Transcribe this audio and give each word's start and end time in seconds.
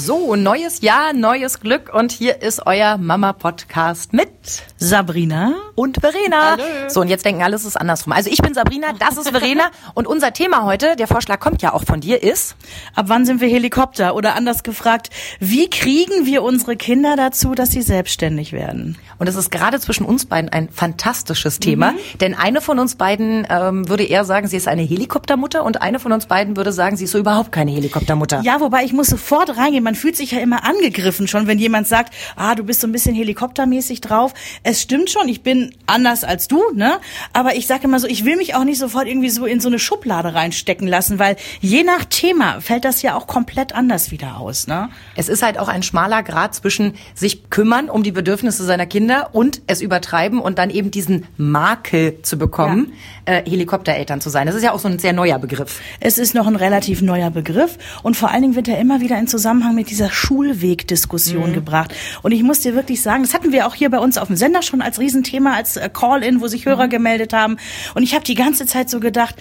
So, 0.00 0.36
neues 0.36 0.80
Jahr, 0.80 1.12
neues 1.12 1.58
Glück 1.58 1.92
und 1.92 2.12
hier 2.12 2.40
ist 2.40 2.64
euer 2.66 2.98
Mama-Podcast 2.98 4.12
mit 4.12 4.28
Sabrina 4.76 5.54
und 5.74 5.98
Verena. 6.00 6.52
Hallo. 6.52 6.62
So, 6.86 7.00
und 7.00 7.08
jetzt 7.08 7.24
denken 7.24 7.42
alle, 7.42 7.56
es 7.56 7.64
ist 7.64 7.76
andersrum. 7.76 8.12
Also 8.12 8.30
ich 8.30 8.40
bin 8.40 8.54
Sabrina, 8.54 8.92
das 8.96 9.16
ist 9.16 9.30
Verena 9.30 9.64
und 9.94 10.06
unser 10.06 10.32
Thema 10.32 10.62
heute, 10.62 10.94
der 10.94 11.08
Vorschlag 11.08 11.40
kommt 11.40 11.62
ja 11.62 11.72
auch 11.72 11.82
von 11.82 12.00
dir, 12.00 12.22
ist... 12.22 12.54
Ab 12.94 13.06
wann 13.08 13.26
sind 13.26 13.40
wir 13.40 13.48
Helikopter? 13.48 14.14
Oder 14.14 14.36
anders 14.36 14.62
gefragt, 14.62 15.10
wie 15.40 15.68
kriegen 15.68 16.26
wir 16.26 16.44
unsere 16.44 16.76
Kinder 16.76 17.16
dazu, 17.16 17.56
dass 17.56 17.72
sie 17.72 17.82
selbstständig 17.82 18.52
werden? 18.52 18.96
Und 19.18 19.28
es 19.28 19.34
ist 19.34 19.50
gerade 19.50 19.80
zwischen 19.80 20.04
uns 20.04 20.26
beiden 20.26 20.48
ein 20.48 20.68
fantastisches 20.68 21.58
Thema, 21.58 21.92
mhm. 21.92 21.98
denn 22.20 22.34
eine 22.34 22.60
von 22.60 22.78
uns 22.78 22.94
beiden 22.94 23.46
ähm, 23.50 23.88
würde 23.88 24.04
eher 24.04 24.24
sagen, 24.24 24.46
sie 24.46 24.56
ist 24.56 24.68
eine 24.68 24.82
Helikoptermutter 24.82 25.64
und 25.64 25.82
eine 25.82 25.98
von 25.98 26.12
uns 26.12 26.26
beiden 26.26 26.56
würde 26.56 26.70
sagen, 26.70 26.96
sie 26.96 27.04
ist 27.04 27.10
so 27.10 27.18
überhaupt 27.18 27.50
keine 27.50 27.72
Helikoptermutter. 27.72 28.42
Ja, 28.44 28.60
wobei 28.60 28.84
ich 28.84 28.92
muss 28.92 29.08
sofort 29.08 29.56
reingehen. 29.56 29.87
Man 29.88 29.94
fühlt 29.94 30.18
sich 30.18 30.32
ja 30.32 30.40
immer 30.40 30.64
angegriffen 30.64 31.28
schon, 31.28 31.46
wenn 31.46 31.58
jemand 31.58 31.88
sagt, 31.88 32.12
ah, 32.36 32.54
du 32.54 32.62
bist 32.62 32.82
so 32.82 32.86
ein 32.86 32.92
bisschen 32.92 33.14
helikoptermäßig 33.14 34.02
drauf. 34.02 34.34
Es 34.62 34.82
stimmt 34.82 35.08
schon, 35.08 35.30
ich 35.30 35.40
bin 35.42 35.74
anders 35.86 36.24
als 36.24 36.46
du, 36.46 36.60
ne? 36.74 36.98
Aber 37.32 37.56
ich 37.56 37.66
sage 37.66 37.84
immer 37.84 37.98
so, 37.98 38.06
ich 38.06 38.26
will 38.26 38.36
mich 38.36 38.54
auch 38.54 38.64
nicht 38.64 38.78
sofort 38.78 39.06
irgendwie 39.06 39.30
so 39.30 39.46
in 39.46 39.60
so 39.60 39.68
eine 39.70 39.78
Schublade 39.78 40.34
reinstecken 40.34 40.86
lassen, 40.86 41.18
weil 41.18 41.36
je 41.62 41.84
nach 41.84 42.04
Thema 42.04 42.60
fällt 42.60 42.84
das 42.84 43.00
ja 43.00 43.14
auch 43.14 43.26
komplett 43.26 43.74
anders 43.74 44.10
wieder 44.10 44.36
aus, 44.36 44.66
ne? 44.66 44.90
Es 45.16 45.30
ist 45.30 45.42
halt 45.42 45.58
auch 45.58 45.68
ein 45.68 45.82
schmaler 45.82 46.22
Grad 46.22 46.54
zwischen 46.54 46.92
sich 47.14 47.48
kümmern 47.48 47.88
um 47.88 48.02
die 48.02 48.12
Bedürfnisse 48.12 48.64
seiner 48.64 48.84
Kinder 48.84 49.30
und 49.32 49.62
es 49.68 49.80
übertreiben 49.80 50.38
und 50.38 50.58
dann 50.58 50.68
eben 50.68 50.90
diesen 50.90 51.24
Makel 51.38 52.20
zu 52.20 52.36
bekommen, 52.36 52.92
ja. 53.26 53.36
äh, 53.36 53.48
Helikoptereltern 53.48 54.20
zu 54.20 54.28
sein. 54.28 54.46
Das 54.46 54.54
ist 54.54 54.64
ja 54.64 54.72
auch 54.72 54.80
so 54.80 54.88
ein 54.88 54.98
sehr 54.98 55.14
neuer 55.14 55.38
Begriff. 55.38 55.80
Es 55.98 56.18
ist 56.18 56.34
noch 56.34 56.46
ein 56.46 56.56
relativ 56.56 57.00
neuer 57.00 57.30
Begriff 57.30 57.78
und 58.02 58.18
vor 58.18 58.30
allen 58.30 58.42
Dingen 58.42 58.54
wird 58.54 58.68
er 58.68 58.78
immer 58.78 59.00
wieder 59.00 59.18
in 59.18 59.26
Zusammenhang 59.28 59.77
mit 59.78 59.90
dieser 59.90 60.10
Schulwegdiskussion 60.10 61.50
mhm. 61.50 61.54
gebracht. 61.54 61.94
Und 62.22 62.32
ich 62.32 62.42
muss 62.42 62.60
dir 62.60 62.74
wirklich 62.74 63.00
sagen, 63.00 63.22
das 63.22 63.32
hatten 63.32 63.52
wir 63.52 63.66
auch 63.66 63.74
hier 63.74 63.90
bei 63.90 64.00
uns 64.00 64.18
auf 64.18 64.26
dem 64.26 64.36
Sender 64.36 64.62
schon 64.62 64.82
als 64.82 64.98
Riesenthema, 64.98 65.54
als 65.54 65.76
äh, 65.76 65.88
Call-in, 65.88 66.40
wo 66.40 66.48
sich 66.48 66.66
Hörer 66.66 66.86
mhm. 66.86 66.90
gemeldet 66.90 67.32
haben. 67.32 67.58
Und 67.94 68.02
ich 68.02 68.14
habe 68.14 68.24
die 68.24 68.34
ganze 68.34 68.66
Zeit 68.66 68.90
so 68.90 68.98
gedacht, 68.98 69.36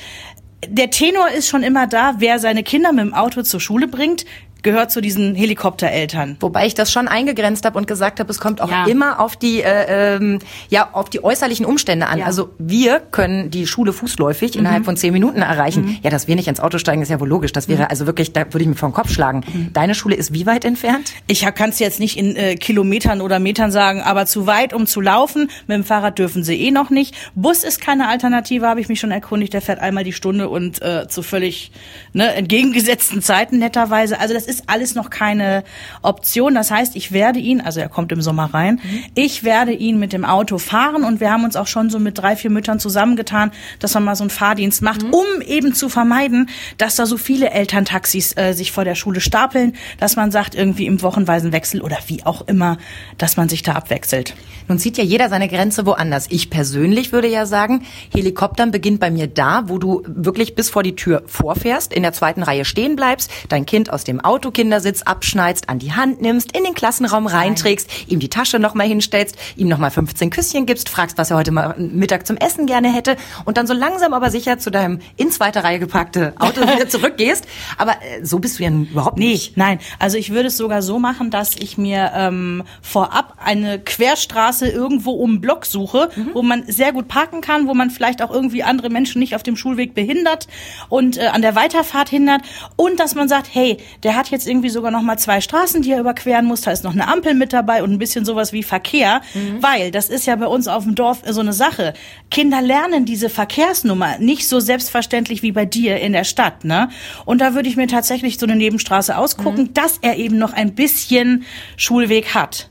der 0.67 0.89
Tenor 0.91 1.30
ist 1.30 1.47
schon 1.47 1.63
immer 1.63 1.88
da, 1.88 2.15
wer 2.19 2.39
seine 2.39 2.63
Kinder 2.63 2.91
mit 2.91 3.05
dem 3.05 3.13
Auto 3.13 3.41
zur 3.41 3.59
Schule 3.59 3.88
bringt, 3.88 4.25
gehört 4.63 4.91
zu 4.91 5.02
diesen 5.02 5.36
Helikoptereltern. 5.36 6.38
Wobei 6.39 6.66
ich 6.66 6.73
das 6.73 6.91
schon 6.91 7.08
eingegrenzt 7.08 7.66
habe 7.66 7.77
und 7.77 7.88
gesagt 7.88 8.19
habe, 8.19 8.30
es 8.30 8.39
kommt 8.39 8.61
auch 8.61 8.69
ja. 8.69 8.86
immer 8.86 9.19
auf 9.19 9.36
die 9.36 9.61
äh, 9.61 10.16
ähm, 10.16 10.39
ja 10.69 10.89
auf 10.94 11.09
die 11.09 11.23
äußerlichen 11.23 11.66
Umstände 11.66 12.08
an. 12.08 12.19
Ja. 12.19 12.25
Also 12.25 12.49
wir 12.58 12.99
können 12.99 13.49
die 13.52 13.67
Schule 13.67 13.94
fußläufig 13.94 14.53
mhm. 14.53 14.61
innerhalb 14.61 14.86
von 14.86 14.97
zehn 14.97 15.14
Minuten 15.14 15.41
erreichen. 15.41 15.86
Mhm. 15.86 15.97
Ja, 16.03 16.09
dass 16.09 16.27
wir 16.27 16.36
nicht 16.36 16.47
ins 16.47 16.59
Auto 16.59 16.77
steigen, 16.77 17.02
ist 17.02 17.09
ja 17.09 17.19
wohl 17.19 17.27
logisch. 17.27 17.52
Das 17.52 17.67
wäre 17.67 17.83
mhm. 17.83 17.88
also 17.89 18.05
wirklich, 18.05 18.33
da 18.33 18.41
würde 18.41 18.61
ich 18.64 18.67
mir 18.67 18.75
vor 18.75 18.89
den 18.89 18.94
Kopf 18.95 19.11
schlagen. 19.11 19.44
Mhm. 19.52 19.73
Deine 19.73 19.95
Schule 19.95 20.16
ist 20.16 20.33
wie 20.33 20.45
weit 20.45 20.66
entfernt? 20.66 21.14
Ich 21.27 21.45
kann 21.55 21.69
es 21.69 21.80
jetzt 21.80 21.99
nicht 21.99 22.17
in 22.17 22.36
äh, 22.36 22.55
Kilometern 22.55 23.21
oder 23.21 23.39
Metern 23.39 23.71
sagen, 23.71 24.02
aber 24.02 24.25
zu 24.25 24.47
weit, 24.47 24.73
um 24.73 24.86
zu 24.86 25.02
laufen. 25.02 25.49
Mit 25.67 25.75
dem 25.75 25.83
Fahrrad 25.83 26.19
dürfen 26.19 26.44
sie 26.44 26.59
eh 26.61 26.71
noch 26.71 26.89
nicht. 26.89 27.16
Bus 27.36 27.64
ist 27.64 27.81
keine 27.81 28.08
Alternative, 28.08 28.67
habe 28.67 28.81
ich 28.81 28.89
mich 28.89 28.99
schon 28.99 29.11
erkundigt. 29.11 29.53
Der 29.53 29.61
fährt 29.61 29.80
einmal 29.80 30.03
die 30.03 30.14
Stunde 30.14 30.49
und 30.49 30.81
äh, 30.81 31.08
zu 31.08 31.21
völlig 31.21 31.71
ne, 32.14 32.33
entgegengesetzten 32.33 33.21
Zeiten 33.21 33.59
netterweise. 33.59 34.19
Also 34.19 34.33
das 34.33 34.46
ist 34.47 34.63
alles 34.67 34.95
noch 34.95 35.09
keine 35.09 35.63
Option. 36.01 36.55
Das 36.55 36.71
heißt, 36.71 36.95
ich 36.95 37.11
werde 37.11 37.39
ihn, 37.39 37.61
also 37.61 37.79
er 37.79 37.89
kommt 37.89 38.11
im 38.11 38.21
Sommer 38.21 38.53
rein, 38.53 38.79
mhm. 38.83 39.03
ich 39.15 39.43
werde 39.43 39.73
ihn 39.73 39.99
mit 39.99 40.13
dem 40.13 40.25
Auto 40.25 40.57
fahren 40.57 41.03
und 41.03 41.19
wir 41.19 41.31
haben 41.31 41.43
uns 41.43 41.55
auch 41.55 41.67
schon 41.67 41.89
so 41.89 41.99
mit 41.99 42.17
drei, 42.17 42.35
vier 42.35 42.49
Müttern 42.49 42.79
zusammengetan, 42.79 43.51
dass 43.79 43.93
man 43.93 44.03
mal 44.03 44.15
so 44.15 44.23
einen 44.23 44.29
Fahrdienst 44.29 44.81
macht, 44.81 45.03
mhm. 45.03 45.13
um 45.13 45.41
eben 45.45 45.73
zu 45.73 45.89
vermeiden, 45.89 46.49
dass 46.77 46.95
da 46.95 47.05
so 47.05 47.17
viele 47.17 47.49
Elterntaxis 47.51 48.35
äh, 48.37 48.53
sich 48.53 48.71
vor 48.71 48.85
der 48.85 48.95
Schule 48.95 49.21
stapeln, 49.21 49.73
dass 49.99 50.15
man 50.15 50.31
sagt, 50.31 50.55
irgendwie 50.55 50.86
im 50.86 51.02
wochenweisen 51.02 51.52
Wechsel 51.52 51.81
oder 51.81 51.97
wie 52.07 52.25
auch 52.25 52.47
immer, 52.47 52.77
dass 53.17 53.37
man 53.37 53.49
sich 53.49 53.63
da 53.63 53.73
abwechselt. 53.73 54.36
Nun 54.67 54.80
sieht 54.80 54.97
ja 54.97 55.03
jeder 55.03 55.30
seine 55.30 55.47
Grenze 55.47 55.86
woanders. 55.86 56.27
Ich 56.30 56.49
persönlich 56.49 57.13
würde 57.13 57.27
ja 57.30 57.45
sagen, 57.45 57.83
Helikoptern 58.13 58.71
beginnt 58.71 58.99
bei 58.99 59.09
mir 59.09 59.27
da, 59.27 59.63
wo 59.67 59.77
du 59.77 60.03
wirklich 60.05 60.55
bis 60.55 60.69
vor 60.69 60.83
die 60.83 60.95
Tür 60.95 61.23
vorfährst, 61.25 61.93
in 61.93 62.03
der 62.03 62.11
zweiten 62.11 62.43
Reihe 62.43 62.65
stehen 62.65 62.95
bleibst, 62.95 63.31
dein 63.47 63.65
Kind 63.65 63.89
aus 63.89 64.03
dem 64.03 64.19
Autokindersitz 64.37 65.02
abschneidest, 65.02 65.70
an 65.70 65.80
die 65.80 65.93
Hand 65.93 66.21
nimmst, 66.21 66.55
in 66.55 66.64
den 66.64 66.73
Klassenraum 66.73 67.27
reinträgst, 67.27 67.87
Nein. 67.87 68.05
ihm 68.08 68.20
die 68.20 68.30
Tasche 68.30 68.59
nochmal 68.59 68.87
hinstellst, 68.87 69.36
ihm 69.55 69.67
nochmal 69.67 69.92
15 69.92 70.30
Küsschen 70.30 70.65
gibst, 70.65 70.89
fragst, 70.89 71.17
was 71.17 71.31
er 71.31 71.37
heute 71.37 71.52
mal 71.52 71.75
Mittag 71.77 72.25
zum 72.27 72.37
Essen 72.37 72.65
gerne 72.65 72.93
hätte 72.93 73.17
und 73.45 73.58
dann 73.58 73.67
so 73.67 73.73
langsam 73.73 74.14
aber 74.14 74.31
sicher 74.31 74.59
zu 74.59 74.71
deinem 74.71 74.99
in 75.15 75.31
zweiter 75.31 75.64
Reihe 75.64 75.80
geparkte 75.80 76.33
Auto 76.39 76.61
wieder 76.75 76.87
zurückgehst. 76.87 77.45
Aber 77.77 77.93
äh, 77.93 78.23
so 78.23 78.39
bist 78.39 78.59
du 78.59 78.64
ja 78.64 78.70
überhaupt 78.70 79.17
nicht. 79.17 79.58
Nee, 79.58 79.64
nein, 79.64 79.80
also 79.99 80.17
ich 80.17 80.31
würde 80.31 80.48
es 80.48 80.58
sogar 80.58 80.81
so 80.81 80.99
machen, 80.99 81.31
dass 81.31 81.55
ich 81.55 81.77
mir 81.77 82.11
ähm, 82.15 82.64
vorab 82.81 83.37
eine 83.43 83.80
Querstraße 83.80 84.58
Straße 84.58 84.69
irgendwo 84.69 85.11
um 85.11 85.31
einen 85.31 85.42
Block 85.42 85.65
suche, 85.65 86.09
mhm. 86.15 86.30
wo 86.33 86.42
man 86.42 86.64
sehr 86.67 86.93
gut 86.93 87.08
parken 87.08 87.42
kann, 87.42 87.67
wo 87.67 87.73
man 87.73 87.89
vielleicht 87.89 88.21
auch 88.21 88.31
irgendwie 88.31 88.64
andere 88.64 88.89
Menschen 88.89 89.19
nicht 89.19 89.36
auf 89.36 89.43
dem 89.43 89.55
Schulweg 89.55 89.93
behindert 89.93 90.48
und 90.89 91.17
äh, 91.17 91.27
an 91.27 91.42
der 91.42 91.55
Weiterfahrt 91.55 92.09
hindert 92.09 92.42
und 92.75 92.99
dass 92.99 93.15
man 93.15 93.27
sagt, 93.27 93.48
hey, 93.52 93.77
der 94.04 94.15
hat 94.15 94.27
jetzt 94.32 94.48
irgendwie 94.48 94.70
sogar 94.70 94.92
noch 94.92 95.02
mal 95.02 95.17
zwei 95.17 95.42
Straßen, 95.42 95.82
die 95.82 95.92
er 95.92 95.99
überqueren 95.99 96.45
muss, 96.45 96.61
da 96.61 96.71
ist 96.71 96.83
noch 96.83 96.93
eine 96.93 97.08
Ampel 97.08 97.33
mit 97.33 97.54
dabei 97.54 97.83
und 97.83 97.92
ein 97.92 97.98
bisschen 97.98 98.26
sowas 98.26 98.54
wie 98.54 98.64
Verkehr, 98.64 99.21
mhm. 99.33 99.61
weil 99.61 99.92
das 99.92 100.10
ist 100.10 100.26
ja 100.26 100.36
bei 100.36 100.48
uns 100.48 100.67
auf 100.67 100.83
dem 100.83 100.95
Dorf 100.95 101.21
so 101.30 101.42
eine 101.42 101.54
Sache. 101.54 101.93
Kinder 102.32 102.61
lernen 102.61 103.05
diese 103.05 103.30
Verkehrsnummer 103.30 104.17
nicht 104.20 104.48
so 104.48 104.60
selbstverständlich 104.60 105.43
wie 105.43 105.52
bei 105.52 105.66
dir 105.66 105.99
in 105.99 106.14
der 106.14 106.23
Stadt, 106.23 106.66
ne? 106.66 106.89
Und 107.26 107.42
da 107.42 107.54
würde 107.54 107.70
ich 107.70 107.77
mir 107.77 107.87
tatsächlich 107.87 108.37
so 108.37 108.45
eine 108.45 108.55
Nebenstraße 108.55 109.17
ausgucken, 109.17 109.64
mhm. 109.64 109.73
dass 109.73 109.98
er 110.02 110.17
eben 110.17 110.37
noch 110.37 110.54
ein 110.54 110.76
bisschen 110.76 111.45
Schulweg 111.76 112.33
hat. 112.36 112.70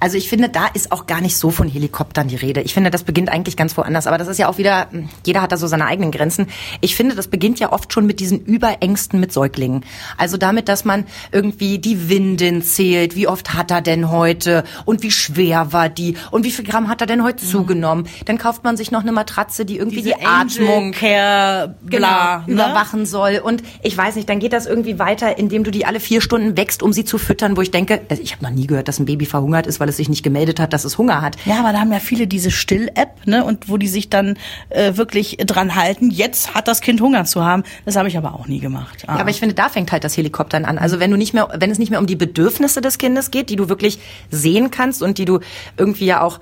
Also 0.00 0.16
ich 0.16 0.28
finde, 0.28 0.48
da 0.48 0.66
ist 0.66 0.92
auch 0.92 1.06
gar 1.06 1.20
nicht 1.20 1.36
so 1.36 1.50
von 1.50 1.68
Helikoptern 1.68 2.28
die 2.28 2.36
Rede. 2.36 2.60
Ich 2.60 2.74
finde, 2.74 2.90
das 2.90 3.04
beginnt 3.04 3.28
eigentlich 3.28 3.56
ganz 3.56 3.76
woanders. 3.76 4.06
Aber 4.06 4.18
das 4.18 4.28
ist 4.28 4.38
ja 4.38 4.48
auch 4.48 4.58
wieder, 4.58 4.88
jeder 5.24 5.42
hat 5.42 5.52
da 5.52 5.56
so 5.56 5.66
seine 5.66 5.86
eigenen 5.86 6.10
Grenzen. 6.10 6.48
Ich 6.80 6.96
finde, 6.96 7.14
das 7.14 7.28
beginnt 7.28 7.58
ja 7.58 7.72
oft 7.72 7.92
schon 7.92 8.06
mit 8.06 8.20
diesen 8.20 8.44
Überängsten 8.44 9.20
mit 9.20 9.32
Säuglingen. 9.32 9.84
Also 10.16 10.36
damit, 10.36 10.68
dass 10.68 10.84
man 10.84 11.04
irgendwie 11.32 11.78
die 11.78 12.08
Windin 12.08 12.62
zählt. 12.62 13.16
Wie 13.16 13.28
oft 13.28 13.54
hat 13.54 13.70
er 13.70 13.80
denn 13.80 14.10
heute? 14.10 14.64
Und 14.84 15.02
wie 15.02 15.10
schwer 15.10 15.72
war 15.72 15.88
die? 15.88 16.16
Und 16.30 16.44
wie 16.44 16.50
viel 16.50 16.64
Gramm 16.64 16.88
hat 16.88 17.00
er 17.00 17.06
denn 17.06 17.22
heute 17.22 17.44
mhm. 17.44 17.48
zugenommen? 17.48 18.08
Dann 18.24 18.38
kauft 18.38 18.64
man 18.64 18.76
sich 18.76 18.90
noch 18.90 19.02
eine 19.02 19.12
Matratze, 19.12 19.64
die 19.64 19.78
irgendwie 19.78 20.02
Diese 20.02 20.14
die 20.18 20.26
Atmung 20.26 20.92
Care, 20.92 21.74
bla, 21.82 22.44
genau, 22.46 22.46
ne? 22.46 22.52
überwachen 22.52 23.06
soll. 23.06 23.40
Und 23.42 23.62
ich 23.82 23.96
weiß 23.96 24.16
nicht, 24.16 24.28
dann 24.28 24.38
geht 24.38 24.52
das 24.52 24.66
irgendwie 24.66 24.98
weiter, 24.98 25.38
indem 25.38 25.64
du 25.64 25.70
die 25.70 25.86
alle 25.86 26.00
vier 26.00 26.20
Stunden 26.20 26.56
wächst, 26.56 26.82
um 26.82 26.92
sie 26.92 27.04
zu 27.04 27.18
füttern, 27.18 27.56
wo 27.56 27.60
ich 27.60 27.70
denke, 27.70 28.00
ich 28.08 28.32
habe 28.32 28.44
noch 28.44 28.50
nie 28.50 28.66
gehört, 28.66 28.88
dass 28.88 28.98
ein 28.98 29.06
Baby 29.06 29.26
verhungert 29.26 29.66
ist, 29.66 29.80
weil 29.80 29.85
es 29.88 29.96
sich 29.96 30.08
nicht 30.08 30.22
gemeldet 30.22 30.60
hat, 30.60 30.72
dass 30.72 30.84
es 30.84 30.98
Hunger 30.98 31.20
hat. 31.20 31.36
Ja, 31.44 31.60
aber 31.60 31.72
da 31.72 31.80
haben 31.80 31.92
ja 31.92 32.00
viele 32.00 32.26
diese 32.26 32.50
Still-App, 32.50 33.26
ne, 33.26 33.44
und 33.44 33.68
wo 33.68 33.76
die 33.76 33.88
sich 33.88 34.10
dann 34.10 34.36
äh, 34.70 34.96
wirklich 34.96 35.38
dran 35.38 35.74
halten, 35.74 36.10
jetzt 36.10 36.54
hat 36.54 36.68
das 36.68 36.80
Kind 36.80 37.00
Hunger 37.00 37.24
zu 37.24 37.44
haben. 37.44 37.62
Das 37.84 37.96
habe 37.96 38.08
ich 38.08 38.16
aber 38.16 38.34
auch 38.34 38.46
nie 38.46 38.60
gemacht. 38.60 39.04
Ah. 39.06 39.14
Ja, 39.14 39.20
aber 39.20 39.30
ich 39.30 39.38
finde, 39.38 39.54
da 39.54 39.68
fängt 39.68 39.92
halt 39.92 40.04
das 40.04 40.16
Helikoptern 40.16 40.64
an. 40.64 40.78
Also 40.78 41.00
wenn 41.00 41.10
du 41.10 41.16
nicht 41.16 41.34
mehr, 41.34 41.48
wenn 41.58 41.70
es 41.70 41.78
nicht 41.78 41.90
mehr 41.90 42.00
um 42.00 42.06
die 42.06 42.16
Bedürfnisse 42.16 42.80
des 42.80 42.98
Kindes 42.98 43.30
geht, 43.30 43.50
die 43.50 43.56
du 43.56 43.68
wirklich 43.68 43.98
sehen 44.30 44.70
kannst 44.70 45.02
und 45.02 45.18
die 45.18 45.24
du 45.24 45.40
irgendwie 45.76 46.06
ja 46.06 46.22
auch 46.22 46.40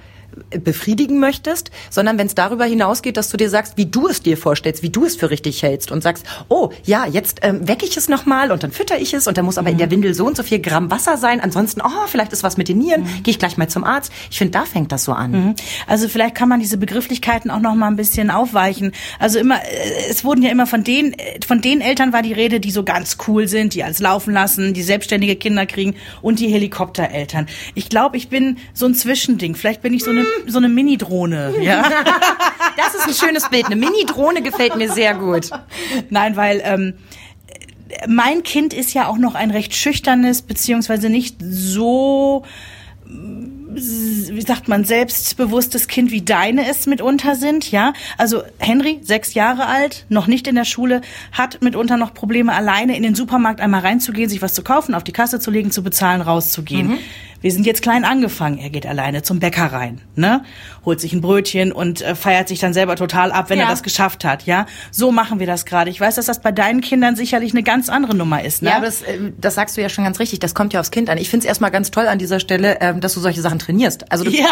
befriedigen 0.51 1.19
möchtest, 1.19 1.71
sondern 1.91 2.19
wenn 2.19 2.27
es 2.27 2.35
darüber 2.35 2.65
hinausgeht, 2.65 3.17
dass 3.17 3.29
du 3.29 3.37
dir 3.37 3.51
sagst, 3.51 3.77
wie 3.77 3.87
du 3.87 4.09
es 4.09 4.23
dir 4.23 4.37
vorstellst, 4.37 4.83
wie 4.83 4.91
du 4.91 5.05
es 5.05 5.17
für 5.17 5.31
richtig 5.31 5.63
hältst 5.63 5.93
und 5.93 6.03
sagst, 6.03 6.27
oh 6.49 6.71
ja, 6.85 7.07
jetzt 7.07 7.41
ähm, 7.43 7.67
wecke 7.69 7.85
ich 7.87 7.97
es 7.97 8.09
nochmal 8.09 8.51
und 8.51 8.63
dann 8.63 8.73
fütter 8.73 9.01
ich 9.01 9.15
es 9.15 9.27
und 9.27 9.39
dann 9.39 9.45
muss 9.45 9.59
aber 9.59 9.69
mhm. 9.69 9.73
in 9.73 9.79
der 9.79 9.87
mhm. 9.89 9.93
Windel 9.93 10.15
so 10.15 10.27
und 10.27 10.37
so 10.37 10.43
viel 10.43 10.61
Gramm 10.61 10.91
Wasser 10.91 11.17
sein, 11.17 11.41
ansonsten, 11.41 11.81
oh, 11.83 12.07
vielleicht 12.07 12.33
ist 12.33 12.43
was 12.43 12.57
mit 12.57 12.69
den 12.69 12.79
Nieren, 12.79 13.03
mhm. 13.03 13.23
gehe 13.23 13.33
ich 13.33 13.39
gleich 13.39 13.57
mal 13.57 13.69
zum 13.69 13.85
Arzt. 13.85 14.13
Ich 14.31 14.39
finde, 14.39 14.53
da 14.53 14.65
fängt 14.65 14.93
das 14.93 15.05
so 15.05 15.13
an. 15.13 15.31
Mhm. 15.31 15.55
Also 15.87 16.09
vielleicht 16.09 16.35
kann 16.35 16.49
man 16.49 16.61
diese 16.61 16.79
Begrifflichkeiten 16.79 17.51
auch 17.51 17.61
noch 17.61 17.75
mal 17.75 17.89
ein 17.89 17.97
bisschen 17.97 18.31
aufweichen. 18.31 18.93
Also 19.19 19.39
immer, 19.39 19.57
äh, 19.57 20.11
es 20.11 20.25
wurden 20.25 20.43
ja 20.43 20.51
immer 20.51 20.67
von 20.67 20.85
den, 20.85 21.15
von 21.47 21.61
den 21.61 21.81
Eltern 21.81 22.13
war 22.13 22.23
die 22.23 22.33
Rede, 22.33 22.61
die 22.61 22.71
so 22.71 22.85
ganz 22.85 23.17
cool 23.29 23.49
sind, 23.49 23.75
die 23.75 23.85
alles 23.85 24.01
laufen 24.01 24.33
lassen, 24.35 24.75
die 24.75 24.83
selbstständige 24.83 25.37
Kinder 25.37 25.67
kriegen 25.67 25.95
und 26.23 26.39
die 26.39 26.49
Helikoptereltern. 26.49 27.47
Ich 27.75 27.89
glaube, 27.89 28.17
ich 28.17 28.29
bin 28.29 28.59
so 28.73 28.87
ein 28.87 28.95
Zwischending. 28.95 29.55
Vielleicht 29.55 29.83
bin 29.83 29.95
ich 29.95 30.05
so 30.05 30.11
eine 30.11 30.24
so 30.47 30.59
eine 30.59 30.69
Mini-Drohne. 30.69 31.55
Ja? 31.61 31.83
das 32.77 32.95
ist 32.95 33.07
ein 33.07 33.15
schönes 33.15 33.49
Bild. 33.49 33.67
Eine 33.67 33.77
Mini-Drohne 33.77 34.43
gefällt 34.43 34.77
mir 34.77 34.91
sehr 34.91 35.15
gut. 35.15 35.51
Nein, 36.11 36.37
weil 36.37 36.61
ähm, 36.65 36.95
mein 38.09 38.43
Kind 38.43 38.73
ist 38.73 38.95
ja 38.95 39.09
auch 39.09 39.19
noch 39.19 39.35
ein 39.35 39.51
recht 39.51 39.75
schüchternes, 39.75 40.43
beziehungsweise 40.43 41.11
nicht 41.11 41.37
so 41.41 42.45
wie 43.77 44.41
sagt 44.41 44.69
man, 44.69 44.85
selbstbewusstes 44.85 45.89
Kind 45.89 46.11
wie 46.11 46.23
deine 46.23 46.69
es 46.69 46.87
mitunter 46.87 47.35
sind, 47.35 47.71
ja. 47.71 47.93
Also 48.19 48.43
Henry, 48.59 49.01
sechs 49.03 49.35
Jahre 49.35 49.67
alt, 49.67 50.07
noch 50.09 50.27
nicht 50.27 50.47
in 50.47 50.55
der 50.55 50.65
Schule, 50.65 51.01
hat 51.33 51.63
mitunter 51.63 51.97
noch 51.97 52.15
Probleme, 52.15 52.53
alleine 52.53 52.97
in 52.97 53.03
den 53.03 53.15
Supermarkt 53.15 53.61
einmal 53.61 53.81
reinzugehen, 53.81 54.29
sich 54.29 54.43
was 54.43 54.55
zu 54.55 54.63
kaufen, 54.63 54.95
auf 54.95 55.05
die 55.05 55.13
Kasse 55.13 55.41
zu 55.41 55.51
legen, 55.51 55.71
zu 55.71 55.83
bezahlen, 55.83 56.21
rauszugehen. 56.21 56.89
Mhm. 56.89 56.99
Wir 57.41 57.53
sind 57.53 57.67
jetzt 57.67 57.83
klein 57.83 58.05
angefangen. 58.05 58.59
Er 58.59 58.71
geht 58.71 58.87
alleine 58.87 59.23
zum 59.23 59.41
Bäcker 59.41 59.67
rein, 59.67 60.01
ne? 60.17 60.43
Holt 60.85 61.01
sich 61.01 61.13
ein 61.13 61.21
Brötchen 61.21 61.73
und 61.73 62.03
äh, 62.03 62.15
feiert 62.15 62.49
sich 62.49 62.59
dann 62.59 62.73
selber 62.73 62.97
total 62.97 63.33
ab, 63.33 63.51
wenn 63.51 63.59
ja. 63.59 63.65
er 63.65 63.71
das 63.71 63.83
geschafft 63.83 64.25
hat, 64.25 64.45
ja? 64.47 64.67
So 64.91 65.13
machen 65.13 65.41
wir 65.41 65.47
das 65.47 65.65
gerade. 65.65 65.91
Ich 65.91 66.01
weiß, 66.01 66.15
dass 66.17 66.27
das 66.27 66.41
bei 66.41 66.53
deinen 66.53 66.81
Kindern 66.81 67.17
sicherlich 67.17 67.53
eine 67.53 67.63
ganz 67.63 67.89
andere 67.89 68.15
Nummer 68.15 68.43
ist, 68.43 68.63
ne? 68.63 68.71
Ja, 68.71 68.77
aber 68.77 68.87
das, 68.87 69.03
äh, 69.03 69.33
das 69.41 69.55
sagst 69.55 69.77
du 69.77 69.83
ja 69.83 69.89
schon 69.89 70.05
ganz 70.05 70.19
richtig. 70.19 70.39
Das 70.41 70.55
kommt 70.55 70.73
ja 70.73 70.81
aufs 70.81 70.91
Kind 70.91 71.11
an. 71.11 71.19
Ich 71.19 71.31
finde 71.31 71.45
es 71.45 71.49
erstmal 71.49 71.71
ganz 71.71 71.91
toll 71.91 72.07
an 72.07 72.19
dieser 72.19 72.41
Stelle, 72.41 72.79
ähm, 72.81 73.01
dass 73.01 73.15
du 73.15 73.21
solche 73.21 73.41
Sachen 73.41 73.59
trainierst. 73.59 74.11
Also 74.11 74.25
du, 74.25 74.31
ja. 74.31 74.51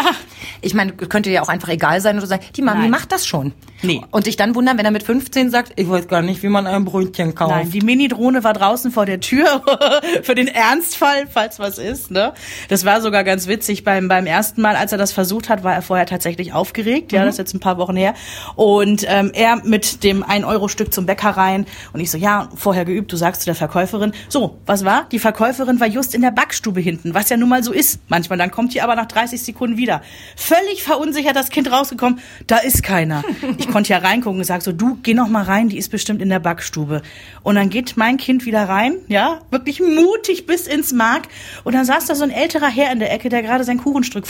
Ich 0.61 0.73
meine, 0.73 0.93
könnte 0.93 1.29
dir 1.29 1.43
auch 1.43 1.49
einfach 1.49 1.69
egal 1.69 2.01
sein 2.01 2.17
oder 2.17 2.27
sagen, 2.27 2.43
die 2.55 2.61
Mami 2.61 2.81
Nein. 2.81 2.91
macht 2.91 3.11
das 3.11 3.25
schon. 3.25 3.53
Nee. 3.81 4.01
Und 4.11 4.27
dich 4.27 4.37
dann 4.37 4.55
wundern, 4.55 4.77
wenn 4.77 4.85
er 4.85 4.91
mit 4.91 5.03
15 5.03 5.51
sagt, 5.51 5.73
ich 5.75 5.89
weiß 5.89 6.07
gar 6.07 6.21
nicht, 6.21 6.41
wie 6.41 6.47
man 6.47 6.67
ein 6.67 6.85
Brötchen 6.85 7.35
kauft. 7.35 7.51
Nein, 7.51 7.71
die 7.71 7.81
Mini-Drohne 7.81 8.43
war 8.43 8.53
draußen 8.53 8.91
vor 8.91 9.05
der 9.05 9.19
Tür 9.19 9.61
für 10.23 10.35
den 10.35 10.47
Ernstfall, 10.47 11.27
falls 11.29 11.59
was 11.59 11.77
ist, 11.77 12.11
ne? 12.11 12.33
Das 12.69 12.72
war 12.85 13.01
sogar 13.01 13.23
ganz 13.23 13.47
witzig 13.47 13.53
witzig. 13.53 13.83
Beim, 13.83 14.07
beim 14.07 14.25
ersten 14.25 14.61
Mal, 14.61 14.75
als 14.75 14.91
er 14.91 14.97
das 14.97 15.11
versucht 15.11 15.47
hat, 15.47 15.63
war 15.63 15.73
er 15.73 15.81
vorher 15.81 16.05
tatsächlich 16.05 16.53
aufgeregt. 16.53 17.11
Ja, 17.11 17.21
mhm. 17.21 17.25
das 17.25 17.35
ist 17.35 17.39
jetzt 17.39 17.53
ein 17.53 17.59
paar 17.59 17.77
Wochen 17.77 17.95
her. 17.95 18.13
Und 18.55 19.05
ähm, 19.07 19.31
er 19.33 19.57
mit 19.63 20.03
dem 20.03 20.23
1-Euro-Stück 20.23 20.93
zum 20.93 21.05
Bäcker 21.05 21.29
rein. 21.29 21.65
Und 21.93 21.99
ich 21.99 22.11
so, 22.11 22.17
ja, 22.17 22.49
vorher 22.55 22.85
geübt, 22.85 23.11
du 23.11 23.17
sagst 23.17 23.41
zu 23.41 23.45
der 23.45 23.55
Verkäuferin. 23.55 24.13
So, 24.27 24.59
was 24.65 24.83
war? 24.83 25.07
Die 25.11 25.19
Verkäuferin 25.19 25.79
war 25.79 25.87
just 25.87 26.15
in 26.15 26.21
der 26.21 26.31
Backstube 26.31 26.81
hinten, 26.81 27.13
was 27.13 27.29
ja 27.29 27.37
nun 27.37 27.49
mal 27.49 27.63
so 27.63 27.71
ist. 27.71 27.99
Manchmal, 28.07 28.37
dann 28.37 28.51
kommt 28.51 28.73
die 28.73 28.81
aber 28.81 28.95
nach 28.95 29.05
30 29.05 29.41
Sekunden 29.43 29.77
wieder. 29.77 30.01
Völlig 30.35 30.83
verunsichert 30.83 31.35
das 31.35 31.49
Kind 31.49 31.71
rausgekommen. 31.71 32.19
Da 32.47 32.57
ist 32.57 32.83
keiner. 32.83 33.23
Ich 33.57 33.69
konnte 33.69 33.89
ja 33.89 33.99
reingucken 33.99 34.39
und 34.39 34.45
sag 34.45 34.61
so, 34.61 34.71
du, 34.71 34.97
geh 35.03 35.13
noch 35.13 35.27
mal 35.27 35.43
rein, 35.43 35.69
die 35.69 35.77
ist 35.77 35.89
bestimmt 35.89 36.21
in 36.21 36.29
der 36.29 36.39
Backstube. 36.39 37.01
Und 37.43 37.55
dann 37.55 37.69
geht 37.69 37.97
mein 37.97 38.17
Kind 38.17 38.45
wieder 38.45 38.67
rein, 38.67 38.95
ja, 39.07 39.41
wirklich 39.51 39.79
mutig 39.79 40.47
bis 40.47 40.67
ins 40.67 40.91
Mark. 40.91 41.23
Und 41.63 41.75
dann 41.75 41.85
saß 41.85 42.05
da 42.05 42.15
so 42.15 42.23
ein 42.23 42.31
älterer 42.31 42.62
Herr 42.67 42.91
in 42.91 42.99
der 42.99 43.11
Ecke, 43.11 43.29
der 43.29 43.41
gerade 43.41 43.63
sein 43.63 43.77
Kuchenstück, 43.77 44.25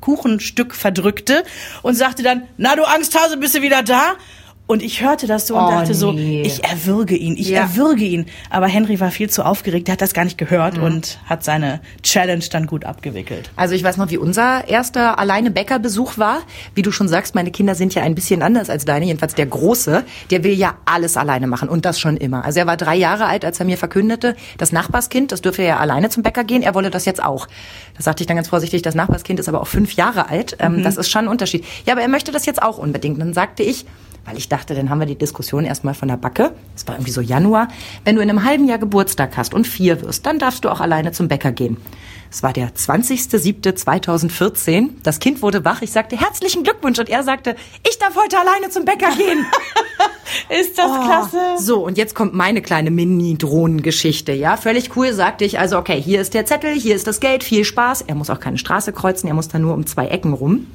Kuchenstück 0.00 0.74
verdrückte 0.74 1.44
und 1.82 1.94
sagte 1.94 2.22
dann, 2.22 2.48
na 2.56 2.76
du 2.76 2.84
Angsthase, 2.84 3.36
bist 3.36 3.54
du 3.54 3.62
wieder 3.62 3.82
da? 3.82 4.16
Und 4.66 4.82
ich 4.82 5.02
hörte 5.02 5.26
das 5.26 5.48
so 5.48 5.56
und 5.56 5.64
oh, 5.64 5.70
dachte 5.70 5.92
so, 5.92 6.12
ich 6.12 6.64
erwürge 6.64 7.14
ihn, 7.14 7.36
ich 7.36 7.48
ja. 7.48 7.60
erwürge 7.60 8.04
ihn. 8.04 8.26
Aber 8.48 8.68
Henry 8.68 9.00
war 9.00 9.10
viel 9.10 9.28
zu 9.28 9.44
aufgeregt, 9.44 9.88
der 9.88 9.94
hat 9.94 10.00
das 10.00 10.14
gar 10.14 10.24
nicht 10.24 10.38
gehört 10.38 10.78
mhm. 10.78 10.84
und 10.84 11.18
hat 11.26 11.44
seine 11.44 11.80
Challenge 12.02 12.44
dann 12.50 12.66
gut 12.66 12.84
abgewickelt. 12.84 13.50
Also 13.56 13.74
ich 13.74 13.84
weiß 13.84 13.98
noch, 13.98 14.08
wie 14.10 14.16
unser 14.16 14.66
erster 14.68 15.18
alleine 15.18 15.50
Bäckerbesuch 15.50 16.16
war. 16.16 16.38
Wie 16.74 16.82
du 16.82 16.90
schon 16.90 17.08
sagst, 17.08 17.34
meine 17.34 17.50
Kinder 17.50 17.74
sind 17.74 17.94
ja 17.94 18.02
ein 18.02 18.14
bisschen 18.14 18.40
anders 18.40 18.70
als 18.70 18.84
deine, 18.84 19.04
jedenfalls 19.04 19.34
der 19.34 19.46
Große. 19.46 20.04
Der 20.30 20.44
will 20.44 20.54
ja 20.54 20.74
alles 20.86 21.16
alleine 21.16 21.48
machen 21.48 21.68
und 21.68 21.84
das 21.84 22.00
schon 22.00 22.16
immer. 22.16 22.44
Also 22.44 22.60
er 22.60 22.66
war 22.66 22.78
drei 22.78 22.96
Jahre 22.96 23.26
alt, 23.26 23.44
als 23.44 23.60
er 23.60 23.66
mir 23.66 23.76
verkündete, 23.76 24.36
das 24.56 24.72
Nachbarskind, 24.72 25.32
das 25.32 25.42
dürfe 25.42 25.64
ja 25.64 25.78
alleine 25.78 26.08
zum 26.08 26.22
Bäcker 26.22 26.44
gehen, 26.44 26.62
er 26.62 26.74
wolle 26.74 26.90
das 26.90 27.04
jetzt 27.04 27.22
auch. 27.22 27.46
Da 27.96 28.02
sagte 28.02 28.22
ich 28.22 28.26
dann 28.26 28.36
ganz 28.36 28.48
vorsichtig, 28.48 28.80
das 28.80 28.94
Nachbarskind 28.94 29.38
ist 29.38 29.48
aber 29.48 29.60
auch 29.60 29.66
fünf 29.66 29.92
Jahre 29.94 30.30
alt. 30.30 30.56
Ähm, 30.60 30.76
mhm. 30.76 30.82
Das 30.84 30.96
ist 30.96 31.10
schon 31.10 31.26
ein 31.26 31.28
Unterschied. 31.28 31.64
Ja, 31.84 31.92
aber 31.92 32.02
er 32.02 32.08
möchte 32.08 32.32
das 32.32 32.46
jetzt 32.46 32.62
auch 32.62 32.78
unbedingt. 32.78 33.20
Dann 33.20 33.34
sagte 33.34 33.62
ich, 33.62 33.84
weil 34.24 34.38
ich 34.38 34.48
dachte, 34.48 34.74
dann 34.74 34.90
haben 34.90 35.00
wir 35.00 35.06
die 35.06 35.18
Diskussion 35.18 35.64
erstmal 35.64 35.94
von 35.94 36.06
der 36.08 36.16
Backe. 36.16 36.54
Es 36.76 36.86
war 36.86 36.94
irgendwie 36.94 37.10
so 37.10 37.20
Januar. 37.20 37.66
Wenn 38.04 38.14
du 38.16 38.22
in 38.22 38.30
einem 38.30 38.44
halben 38.44 38.68
Jahr 38.68 38.78
Geburtstag 38.78 39.36
hast 39.36 39.52
und 39.54 39.66
vier 39.66 40.00
wirst, 40.02 40.24
dann 40.26 40.38
darfst 40.38 40.64
du 40.64 40.70
auch 40.70 40.80
alleine 40.80 41.10
zum 41.12 41.28
Bäcker 41.28 41.52
gehen. 41.52 41.76
Es 42.30 42.42
war 42.42 42.52
der 42.52 42.74
20.07.2014. 42.74 44.90
Das 45.02 45.18
Kind 45.18 45.40
wurde 45.42 45.64
wach. 45.64 45.80
Ich 45.82 45.92
sagte 45.92 46.18
herzlichen 46.18 46.64
Glückwunsch 46.64 46.98
und 46.98 47.10
er 47.10 47.22
sagte, 47.24 47.56
ich 47.86 47.98
darf 47.98 48.16
heute 48.16 48.38
alleine 48.38 48.70
zum 48.70 48.86
Bäcker 48.86 49.14
gehen. 49.14 49.44
Ist 50.48 50.78
das 50.78 50.90
oh. 50.90 51.04
klasse. 51.04 51.38
So, 51.58 51.84
und 51.84 51.98
jetzt 51.98 52.14
kommt 52.14 52.34
meine 52.34 52.62
kleine 52.62 52.90
Mini-Drohnengeschichte. 52.90 54.32
Ja, 54.32 54.56
völlig 54.56 54.96
cool, 54.96 55.12
sagte 55.12 55.44
ich. 55.44 55.58
Also, 55.58 55.78
okay, 55.78 56.00
hier 56.00 56.20
ist 56.20 56.34
der 56.34 56.46
Zettel, 56.46 56.74
hier 56.74 56.94
ist 56.94 57.06
das 57.06 57.20
Geld, 57.20 57.44
viel 57.44 57.64
Spaß. 57.64 58.02
Er 58.02 58.14
muss 58.14 58.30
auch 58.30 58.40
keine 58.40 58.58
Straße 58.58 58.92
kreuzen, 58.92 59.28
er 59.28 59.34
muss 59.34 59.48
da 59.48 59.58
nur 59.58 59.74
um 59.74 59.86
zwei 59.86 60.06
Ecken 60.06 60.32
rum. 60.32 60.66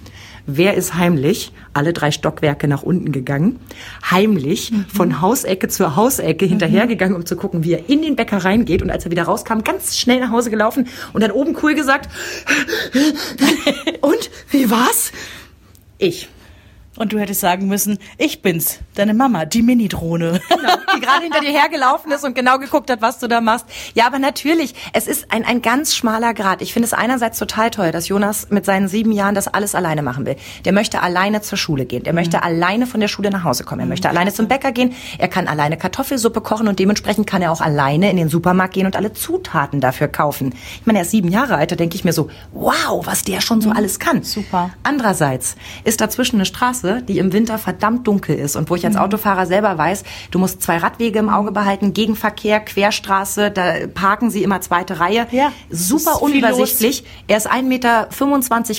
Wer 0.50 0.76
ist 0.76 0.96
heimlich, 0.96 1.52
alle 1.74 1.92
drei 1.92 2.10
Stockwerke 2.10 2.70
nach 2.70 2.82
unten 2.82 3.12
gegangen, 3.12 3.60
heimlich 4.10 4.72
mhm. 4.72 4.86
von 4.86 5.20
Hausecke 5.20 5.68
zur 5.68 5.98
Hausecke 5.98 6.46
mhm. 6.46 6.52
hinterhergegangen, 6.52 7.18
um 7.18 7.26
zu 7.26 7.36
gucken, 7.36 7.66
wie 7.66 7.74
er 7.74 7.90
in 7.90 8.02
den 8.02 8.16
Bäcker 8.16 8.38
reingeht 8.38 8.82
und 8.82 8.90
als 8.90 9.04
er 9.04 9.12
wieder 9.12 9.24
rauskam, 9.24 9.60
ganz 9.66 9.98
schnell 9.98 10.22
nach 10.22 10.32
Hause 10.32 10.50
gelaufen 10.50 10.88
und 11.12 11.22
dann 11.22 11.32
oben 11.32 11.54
cool 11.62 11.76
gesagt, 11.76 12.10
und, 14.02 14.30
wie 14.50 14.72
war's? 14.72 15.12
Ich. 15.98 16.30
Und 16.96 17.12
du 17.12 17.20
hättest 17.20 17.42
sagen 17.42 17.68
müssen, 17.68 18.00
ich 18.18 18.42
bin's, 18.42 18.80
deine 18.98 19.14
Mama, 19.14 19.46
die 19.46 19.62
Mini-Drohne. 19.62 20.42
Genau, 20.58 20.74
die 20.96 21.02
gerade 21.02 21.22
hinter 21.22 21.40
dir 21.40 21.52
hergelaufen 21.52 22.12
ist 22.12 22.24
und 22.24 22.34
genau 22.34 22.58
geguckt 22.58 22.90
hat, 22.90 23.02
was 23.02 23.20
du 23.20 23.28
da 23.28 23.42
machst. 23.42 23.66
Ja, 23.94 24.08
aber 24.08 24.18
natürlich, 24.18 24.74
es 24.94 25.08
ist 25.08 25.32
ein, 25.32 25.46
ein 25.46 25.62
ganz 25.62 25.96
schmaler 25.96 26.34
Grad. 26.34 26.64
Ich 26.64 26.74
finde 26.74 26.88
es 26.88 26.94
einerseits 26.94 27.38
total 27.38 27.70
toll, 27.70 27.92
dass 27.92 28.08
Jonas 28.08 28.50
mit 28.50 28.66
seinen 28.66 28.88
sieben 28.88 29.12
Jahren 29.12 29.36
das 29.36 29.48
alles 29.48 29.76
alleine 29.76 30.02
machen 30.02 30.26
will. 30.26 30.36
Der 30.66 30.74
möchte 30.74 31.04
alleine 31.04 31.42
zur 31.42 31.60
Schule 31.60 31.86
gehen. 31.86 32.04
Der 32.04 32.14
mhm. 32.14 32.18
möchte 32.20 32.42
alleine 32.42 32.88
von 32.88 33.00
der 33.00 33.08
Schule 33.08 33.30
nach 33.30 33.44
Hause 33.44 33.66
kommen. 33.66 33.82
Er 33.82 33.86
mhm. 33.86 33.90
möchte 33.90 34.10
alleine 34.10 34.34
zum 34.34 34.48
Bäcker 34.48 34.72
gehen. 34.72 34.96
Er 35.20 35.28
kann 35.28 35.48
alleine 35.48 35.78
Kartoffelsuppe 35.78 36.42
kochen 36.42 36.68
und 36.68 36.80
dementsprechend 36.80 37.28
kann 37.28 37.44
er 37.44 37.52
auch 37.52 37.62
alleine 37.62 38.10
in 38.10 38.18
den 38.18 38.30
Supermarkt 38.30 38.74
gehen 38.74 38.88
und 38.88 38.96
alle 38.96 39.14
Zutaten 39.14 39.80
dafür 39.80 40.08
kaufen. 40.08 40.56
Ich 40.80 40.88
meine, 40.88 41.00
er 41.00 41.04
ist 41.04 41.12
sieben 41.12 41.30
Jahre 41.30 41.56
alt, 41.56 41.72
da 41.72 41.76
denke 41.76 41.96
ich 41.96 42.04
mir 42.04 42.14
so, 42.14 42.30
wow, 42.54 43.06
was 43.06 43.22
der 43.24 43.42
schon 43.42 43.62
so 43.62 43.70
mhm. 43.70 43.78
alles 43.78 44.00
kann. 44.00 44.24
Super. 44.24 44.72
Andererseits 44.82 45.56
ist 45.84 46.02
dazwischen 46.02 46.38
eine 46.38 46.46
Straße, 46.46 46.88
Straße, 46.88 47.02
die 47.02 47.20
im 47.20 47.34
Winter 47.34 47.58
verdammt 47.58 48.08
dunkel 48.08 48.36
ist 48.36 48.56
und 48.56 48.70
wo 48.70 48.76
ich 48.76 48.86
als 48.88 48.96
mhm. 48.96 49.02
Autofahrer 49.02 49.46
selber 49.46 49.78
weiß, 49.78 50.04
du 50.32 50.40
musst 50.40 50.62
zwei 50.62 50.78
Radwege 50.78 51.20
im 51.20 51.30
Auge 51.30 51.52
behalten, 51.52 51.94
Gegenverkehr, 51.94 52.60
Querstraße, 52.60 53.52
da 53.52 53.88
parken 53.94 54.30
sie 54.30 54.44
immer 54.44 54.62
zweite 54.62 55.00
Reihe. 55.00 55.28
Ja, 55.32 55.52
Super 55.70 56.22
unübersichtlich. 56.22 57.04
Er 57.28 57.38
ist 57.38 57.50
1,25 57.50 57.64
Meter 57.64 58.08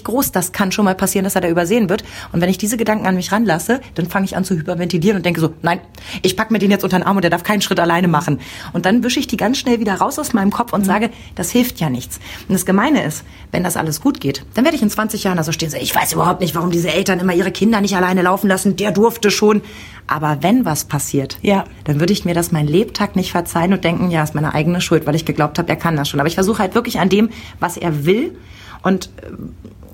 groß, 0.04 0.32
das 0.32 0.52
kann 0.52 0.72
schon 0.72 0.84
mal 0.84 0.94
passieren, 0.94 1.24
dass 1.24 1.34
er 1.34 1.40
da 1.40 1.48
übersehen 1.48 1.88
wird. 1.88 2.04
Und 2.32 2.40
wenn 2.40 2.48
ich 2.48 2.58
diese 2.58 2.76
Gedanken 2.76 3.06
an 3.06 3.14
mich 3.14 3.32
ranlasse, 3.32 3.80
dann 3.94 4.08
fange 4.08 4.26
ich 4.26 4.36
an 4.36 4.44
zu 4.44 4.54
hyperventilieren 4.54 5.18
und 5.18 5.26
denke 5.26 5.40
so, 5.40 5.52
nein, 5.62 5.80
ich 6.22 6.36
pack 6.36 6.50
mir 6.50 6.58
den 6.58 6.70
jetzt 6.70 6.84
unter 6.84 6.98
den 6.98 7.06
Arm 7.06 7.16
und 7.16 7.22
der 7.22 7.30
darf 7.30 7.42
keinen 7.42 7.60
Schritt 7.60 7.80
alleine 7.80 8.08
machen. 8.08 8.40
Und 8.72 8.86
dann 8.86 9.04
wische 9.04 9.20
ich 9.20 9.26
die 9.26 9.36
ganz 9.36 9.58
schnell 9.58 9.80
wieder 9.80 9.94
raus 9.94 10.18
aus 10.18 10.32
meinem 10.32 10.50
Kopf 10.50 10.72
und 10.72 10.82
mhm. 10.82 10.86
sage, 10.86 11.10
das 11.34 11.50
hilft 11.50 11.80
ja 11.80 11.90
nichts. 11.90 12.18
Und 12.48 12.54
das 12.54 12.66
Gemeine 12.66 13.04
ist, 13.04 13.24
wenn 13.52 13.64
das 13.64 13.76
alles 13.76 14.00
gut 14.00 14.20
geht, 14.20 14.44
dann 14.54 14.64
werde 14.64 14.76
ich 14.76 14.82
in 14.82 14.90
20 14.90 15.24
Jahren 15.24 15.36
da 15.36 15.44
so 15.44 15.52
stehen 15.52 15.66
und 15.66 15.72
sagen, 15.72 15.84
ich 15.84 15.94
weiß 15.94 16.12
überhaupt 16.12 16.40
nicht, 16.40 16.54
warum 16.54 16.70
diese 16.70 16.92
Eltern 16.92 17.20
immer 17.20 17.34
ihre 17.34 17.52
Kinder 17.52 17.80
nicht 17.80 17.96
alleine 17.96 18.22
laufen 18.22 18.48
lassen, 18.48 18.76
der 18.76 18.92
durfte 18.92 19.30
schon. 19.30 19.62
Aber 20.08 20.38
wenn 20.40 20.64
was 20.64 20.86
passiert, 20.86 21.38
ja. 21.42 21.64
dann 21.84 22.00
würde 22.00 22.14
ich 22.14 22.24
mir 22.24 22.34
das 22.34 22.50
mein 22.50 22.66
Lebtag 22.66 23.14
nicht 23.14 23.30
verzeihen 23.30 23.74
und 23.74 23.84
denken, 23.84 24.10
ja, 24.10 24.24
ist 24.24 24.34
meine 24.34 24.54
eigene 24.54 24.80
Schuld, 24.80 25.06
weil 25.06 25.14
ich 25.14 25.26
geglaubt 25.26 25.58
habe, 25.58 25.68
er 25.68 25.76
kann 25.76 25.96
das 25.96 26.08
schon. 26.08 26.18
Aber 26.18 26.28
ich 26.28 26.34
versuche 26.34 26.60
halt 26.60 26.74
wirklich 26.74 26.98
an 26.98 27.10
dem, 27.10 27.28
was 27.60 27.76
er 27.76 28.06
will 28.06 28.36
und 28.82 29.06
äh, 29.06 29.30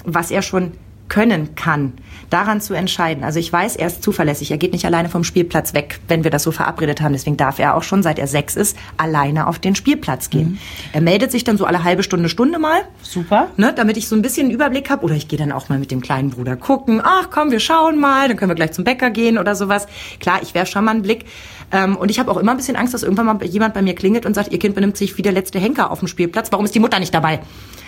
was 0.05 0.31
er 0.31 0.43
schon 0.43 0.72
können 1.08 1.54
kann, 1.54 1.92
daran 2.30 2.60
zu 2.60 2.74
entscheiden. 2.74 3.24
Also 3.24 3.38
ich 3.38 3.52
weiß, 3.52 3.76
er 3.76 3.86
ist 3.86 4.02
zuverlässig. 4.02 4.50
Er 4.50 4.58
geht 4.58 4.72
nicht 4.72 4.84
alleine 4.84 5.08
vom 5.08 5.22
Spielplatz 5.22 5.75
weg, 5.75 6.00
wenn 6.08 6.25
wir 6.25 6.30
das 6.30 6.42
so 6.42 6.50
verabredet 6.50 7.00
haben. 7.00 7.12
Deswegen 7.12 7.37
darf 7.37 7.58
er 7.58 7.76
auch 7.76 7.82
schon, 7.82 8.02
seit 8.02 8.18
er 8.18 8.26
sechs 8.26 8.56
ist, 8.56 8.76
alleine 8.96 9.46
auf 9.46 9.58
den 9.58 9.75
Spielplatz 9.75 10.30
gehen. 10.30 10.52
Mhm. 10.52 10.58
Er 10.92 11.00
meldet 11.02 11.30
sich 11.30 11.44
dann 11.44 11.58
so 11.58 11.66
alle 11.66 11.84
halbe 11.84 12.02
Stunde, 12.02 12.28
Stunde 12.28 12.58
mal. 12.58 12.80
Super. 13.02 13.49
Ne, 13.56 13.73
damit 13.75 13.96
ich 13.96 14.08
so 14.08 14.16
ein 14.16 14.23
bisschen 14.23 14.46
einen 14.46 14.54
Überblick 14.54 14.90
habe. 14.90 15.04
Oder 15.04 15.14
ich 15.14 15.28
gehe 15.28 15.38
dann 15.38 15.52
auch 15.52 15.68
mal 15.68 15.78
mit 15.78 15.90
dem 15.90 16.00
kleinen 16.00 16.30
Bruder 16.30 16.56
gucken. 16.56 17.00
Ach 17.04 17.28
komm, 17.30 17.50
wir 17.50 17.61
schauen 17.61 18.00
mal. 18.00 18.28
Dann 18.28 18.37
können 18.37 18.50
wir 18.50 18.56
gleich 18.56 18.73
zum 18.73 18.84
Bäcker 18.84 19.11
gehen 19.11 19.38
oder 19.38 19.54
sowas. 19.54 19.87
Klar, 20.20 20.40
ich 20.42 20.54
werfe 20.54 20.73
schon 20.73 20.84
mal 20.84 20.92
einen 20.92 21.02
Blick. 21.02 21.26
Ähm, 21.70 21.96
und 21.96 22.11
ich 22.11 22.18
habe 22.18 22.30
auch 22.30 22.37
immer 22.37 22.52
ein 22.52 22.56
bisschen 22.56 22.76
Angst, 22.76 22.94
dass 22.94 23.02
irgendwann 23.02 23.26
mal 23.26 23.44
jemand 23.44 23.75
bei 23.75 23.82
mir 23.82 23.94
klingelt 23.94 24.26
und 24.26 24.34
sagt, 24.34 24.52
ihr 24.52 24.58
Kind 24.58 24.75
benimmt 24.75 24.96
sich 24.96 25.16
wie 25.18 25.23
der 25.23 25.32
letzte 25.32 25.58
Henker 25.58 25.90
auf 25.90 25.99
dem 25.99 26.08
Spielplatz. 26.08 26.50
Warum 26.52 26.64
ist 26.64 26.75
die 26.75 26.80
Mutter 26.80 26.99
nicht 26.99 27.14
dabei? 27.14 27.40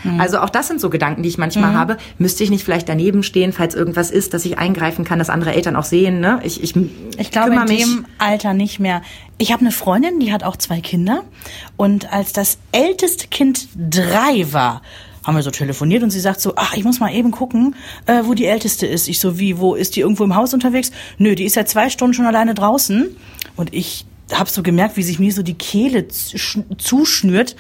Mhm. 0.05 0.21
Also 0.21 0.39
auch 0.39 0.51
das 0.51 0.69
sind 0.69 0.81
so 0.81 0.91
Gedanken, 0.91 1.23
die 1.23 1.29
ich 1.29 1.39
manchmal 1.39 1.73
mhm. 1.73 1.77
habe. 1.77 1.97
Müsste 2.19 2.45
ich 2.45 2.51
nicht 2.51 2.65
vielleicht 2.65 2.89
daneben 2.89 3.06
stehen, 3.23 3.53
falls 3.53 3.75
irgendwas 3.75 4.11
ist, 4.11 4.35
dass 4.35 4.45
ich 4.45 4.59
eingreifen 4.59 5.05
kann, 5.05 5.19
dass 5.19 5.31
andere 5.31 5.55
Eltern 5.55 5.77
auch 5.77 5.85
sehen. 5.85 6.21
Ne? 6.21 6.41
Ich, 6.43 6.63
ich, 6.63 6.75
ich 7.19 7.31
glaube 7.31 7.55
in 7.55 7.67
dem 7.67 8.07
Alter 8.19 8.55
nicht 8.55 8.79
mehr. 8.79 9.03
Ich 9.39 9.53
habe 9.53 9.61
eine 9.61 9.73
Freundin, 9.73 10.21
die 10.21 10.33
hat 10.33 10.45
auch 10.45 10.57
zwei 10.57 10.81
Kinder. 10.81 11.23
Und 11.77 12.13
als 12.13 12.33
das 12.33 12.59
älteste 12.73 13.29
Kind 13.29 13.69
drei 13.77 14.53
war, 14.53 14.83
haben 15.25 15.37
wir 15.37 15.43
so 15.43 15.51
telefoniert 15.51 16.03
und 16.05 16.11
sie 16.11 16.21
sagt 16.21 16.41
so, 16.41 16.53
ach, 16.57 16.75
ich 16.77 16.85
muss 16.85 17.01
mal 17.01 17.13
eben 17.13 17.33
gucken, 17.33 17.75
äh, 18.07 18.23
wo 18.25 18.35
die 18.35 18.47
Älteste 18.47 18.87
ist. 18.87 19.09
Ich 19.09 19.19
so, 19.19 19.39
wie, 19.39 19.59
wo 19.59 19.75
ist 19.75 19.97
die 19.97 20.01
irgendwo 20.01 20.23
im 20.23 20.37
Haus 20.37 20.55
unterwegs? 20.55 20.93
Nö, 21.19 21.35
die 21.35 21.45
ist 21.45 21.55
seit 21.55 21.69
zwei 21.69 21.91
Stunden 21.91 22.15
schon 22.15 22.27
alleine 22.27 22.55
draußen. 22.55 23.17
Und 23.57 23.75
ich 23.75 24.07
habe 24.33 24.49
so 24.49 24.63
gemerkt, 24.63 24.97
wie 24.97 25.03
sich 25.03 25.19
mir 25.19 25.33
so 25.33 25.43
die 25.43 25.55
Kehle 25.55 26.07
zuschnürt 26.09 27.57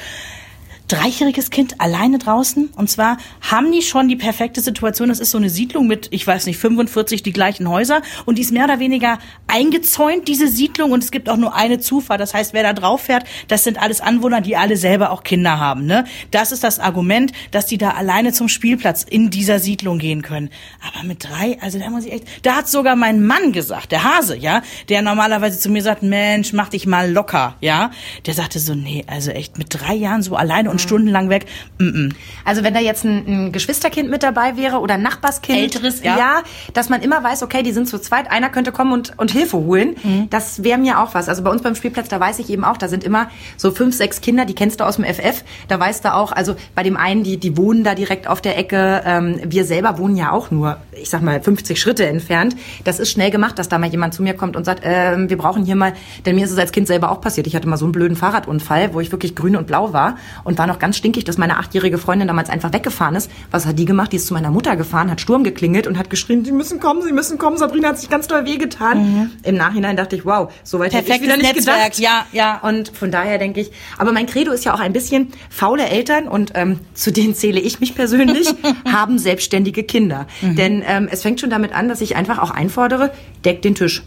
dreijähriges 0.88 1.50
Kind 1.50 1.80
alleine 1.80 2.18
draußen. 2.18 2.70
Und 2.76 2.88
zwar 2.88 3.18
haben 3.40 3.72
die 3.72 3.82
schon 3.82 4.08
die 4.08 4.16
perfekte 4.16 4.60
Situation. 4.60 5.08
Das 5.08 5.20
ist 5.20 5.30
so 5.30 5.38
eine 5.38 5.50
Siedlung 5.50 5.86
mit, 5.86 6.08
ich 6.10 6.26
weiß 6.26 6.46
nicht, 6.46 6.58
45 6.58 7.22
die 7.22 7.32
gleichen 7.32 7.68
Häuser. 7.68 8.02
Und 8.24 8.38
die 8.38 8.42
ist 8.42 8.52
mehr 8.52 8.64
oder 8.64 8.78
weniger 8.78 9.18
eingezäunt, 9.46 10.28
diese 10.28 10.48
Siedlung. 10.48 10.92
Und 10.92 11.02
es 11.02 11.10
gibt 11.10 11.28
auch 11.28 11.36
nur 11.36 11.54
eine 11.54 11.80
Zufahrt. 11.80 12.20
Das 12.20 12.34
heißt, 12.34 12.54
wer 12.54 12.62
da 12.62 12.72
drauf 12.72 13.02
fährt, 13.02 13.24
das 13.48 13.64
sind 13.64 13.80
alles 13.80 14.00
Anwohner, 14.00 14.40
die 14.40 14.56
alle 14.56 14.76
selber 14.76 15.10
auch 15.10 15.22
Kinder 15.22 15.58
haben. 15.58 15.86
Ne? 15.86 16.04
Das 16.30 16.52
ist 16.52 16.62
das 16.62 16.78
Argument, 16.78 17.32
dass 17.50 17.66
die 17.66 17.78
da 17.78 17.90
alleine 17.90 18.32
zum 18.32 18.48
Spielplatz 18.48 19.02
in 19.02 19.30
dieser 19.30 19.58
Siedlung 19.58 19.98
gehen 19.98 20.22
können. 20.22 20.50
Aber 20.86 21.06
mit 21.06 21.24
drei, 21.24 21.58
also 21.60 21.78
da 21.78 21.90
muss 21.90 22.04
ich 22.04 22.12
echt, 22.12 22.24
da 22.42 22.56
hat 22.56 22.68
sogar 22.68 22.96
mein 22.96 23.24
Mann 23.26 23.52
gesagt, 23.52 23.92
der 23.92 24.04
Hase, 24.04 24.36
ja, 24.36 24.62
der 24.88 25.02
normalerweise 25.02 25.58
zu 25.58 25.68
mir 25.70 25.82
sagt, 25.82 26.02
Mensch, 26.02 26.52
mach 26.52 26.68
dich 26.68 26.86
mal 26.86 27.10
locker, 27.10 27.56
ja. 27.60 27.90
Der 28.26 28.34
sagte 28.34 28.58
so, 28.58 28.74
nee, 28.74 29.04
also 29.06 29.30
echt 29.30 29.58
mit 29.58 29.68
drei 29.70 29.94
Jahren 29.94 30.22
so 30.22 30.36
alleine 30.36 30.70
und 30.70 30.75
stundenlang 30.78 31.28
weg. 31.28 31.46
Mm 31.78 31.84
-mm. 31.84 32.14
Also 32.44 32.62
wenn 32.62 32.74
da 32.74 32.80
jetzt 32.80 33.04
ein, 33.04 33.24
ein 33.26 33.52
Geschwisterkind 33.52 34.10
mit 34.10 34.22
dabei 34.22 34.56
wäre 34.56 34.78
oder 34.78 34.94
ein 34.94 35.02
Nachbarskind. 35.02 35.58
Älteres, 35.58 36.02
ja. 36.02 36.18
ja. 36.18 36.42
dass 36.74 36.88
man 36.88 37.02
immer 37.02 37.22
weiß, 37.22 37.42
okay, 37.42 37.62
die 37.62 37.72
sind 37.72 37.88
zu 37.88 37.98
zweit, 37.98 38.30
einer 38.30 38.50
könnte 38.50 38.72
kommen 38.72 38.92
und, 38.92 39.12
und 39.18 39.30
Hilfe 39.30 39.58
holen. 39.58 39.96
Mhm. 40.02 40.30
Das 40.30 40.62
wäre 40.62 40.78
mir 40.78 41.00
auch 41.00 41.14
was. 41.14 41.28
Also 41.28 41.42
bei 41.42 41.50
uns 41.50 41.62
beim 41.62 41.74
Spielplatz, 41.74 42.08
da 42.08 42.20
weiß 42.20 42.38
ich 42.38 42.50
eben 42.50 42.64
auch, 42.64 42.76
da 42.76 42.88
sind 42.88 43.04
immer 43.04 43.30
so 43.56 43.70
fünf, 43.70 43.94
sechs 43.94 44.20
Kinder, 44.20 44.44
die 44.44 44.54
kennst 44.54 44.80
du 44.80 44.84
aus 44.84 44.96
dem 44.96 45.04
FF. 45.04 45.44
Da 45.68 45.78
weißt 45.78 46.04
du 46.04 46.14
auch, 46.14 46.32
also 46.32 46.56
bei 46.74 46.82
dem 46.82 46.96
einen, 46.96 47.22
die, 47.22 47.38
die 47.38 47.56
wohnen 47.56 47.84
da 47.84 47.94
direkt 47.94 48.28
auf 48.28 48.40
der 48.40 48.58
Ecke. 48.58 49.02
Ähm, 49.04 49.40
wir 49.44 49.64
selber 49.64 49.98
wohnen 49.98 50.16
ja 50.16 50.32
auch 50.32 50.50
nur, 50.50 50.78
ich 50.92 51.10
sag 51.10 51.22
mal, 51.22 51.40
50 51.40 51.80
Schritte 51.80 52.06
entfernt. 52.06 52.56
Das 52.84 52.98
ist 52.98 53.10
schnell 53.10 53.30
gemacht, 53.30 53.58
dass 53.58 53.68
da 53.68 53.78
mal 53.78 53.88
jemand 53.88 54.14
zu 54.14 54.22
mir 54.22 54.34
kommt 54.34 54.56
und 54.56 54.64
sagt, 54.64 54.82
ähm, 54.84 55.30
wir 55.30 55.38
brauchen 55.38 55.64
hier 55.64 55.76
mal, 55.76 55.92
denn 56.24 56.36
mir 56.36 56.44
ist 56.44 56.52
es 56.52 56.58
als 56.58 56.72
Kind 56.72 56.86
selber 56.86 57.10
auch 57.10 57.20
passiert. 57.20 57.46
Ich 57.46 57.56
hatte 57.56 57.68
mal 57.68 57.76
so 57.76 57.84
einen 57.84 57.92
blöden 57.92 58.16
Fahrradunfall, 58.16 58.94
wo 58.94 59.00
ich 59.00 59.12
wirklich 59.12 59.34
grün 59.34 59.56
und 59.56 59.66
blau 59.66 59.92
war 59.92 60.16
und 60.44 60.58
war 60.58 60.65
noch 60.66 60.78
ganz 60.78 60.96
stinkig, 60.96 61.24
dass 61.24 61.38
meine 61.38 61.58
achtjährige 61.58 61.98
Freundin 61.98 62.28
damals 62.28 62.50
einfach 62.50 62.72
weggefahren 62.72 63.14
ist. 63.14 63.30
Was 63.50 63.66
hat 63.66 63.78
die 63.78 63.84
gemacht? 63.84 64.12
Die 64.12 64.16
ist 64.16 64.26
zu 64.26 64.34
meiner 64.34 64.50
Mutter 64.50 64.76
gefahren, 64.76 65.10
hat 65.10 65.20
Sturm 65.20 65.44
geklingelt 65.44 65.86
und 65.86 65.98
hat 65.98 66.10
geschrien, 66.10 66.44
sie 66.44 66.52
müssen 66.52 66.80
kommen, 66.80 67.02
sie 67.02 67.12
müssen 67.12 67.38
kommen. 67.38 67.56
Sabrina 67.56 67.88
hat 67.88 67.98
sich 67.98 68.10
ganz 68.10 68.26
doll 68.26 68.44
wehgetan. 68.44 69.32
Im 69.42 69.56
Nachhinein 69.56 69.96
dachte 69.96 70.16
ich, 70.16 70.24
wow, 70.24 70.52
so 70.62 70.78
weit 70.78 70.92
hätte 70.94 71.12
ich 71.12 71.20
wieder 71.20 71.36
nicht 71.36 71.54
Netzwerk, 71.54 71.94
gedacht. 71.94 71.98
ja, 71.98 72.26
ja. 72.32 72.58
Und 72.62 72.88
von 72.88 73.10
daher 73.10 73.38
denke 73.38 73.60
ich, 73.60 73.70
aber 73.98 74.12
mein 74.12 74.26
Credo 74.26 74.52
ist 74.52 74.64
ja 74.64 74.74
auch 74.74 74.80
ein 74.80 74.92
bisschen 74.92 75.32
faule 75.50 75.88
Eltern 75.88 76.28
und 76.28 76.52
ähm, 76.54 76.80
zu 76.94 77.12
denen 77.12 77.34
zähle 77.34 77.60
ich 77.60 77.80
mich 77.80 77.94
persönlich, 77.94 78.48
haben 78.90 79.18
selbstständige 79.18 79.82
Kinder. 79.84 80.26
Denn 80.42 80.82
ähm, 80.86 81.08
es 81.10 81.22
fängt 81.22 81.40
schon 81.40 81.50
damit 81.50 81.72
an, 81.72 81.88
dass 81.88 82.00
ich 82.00 82.16
einfach 82.16 82.38
auch 82.38 82.50
einfordere, 82.50 83.12
deck 83.44 83.62
den 83.62 83.74
Tisch. 83.74 84.02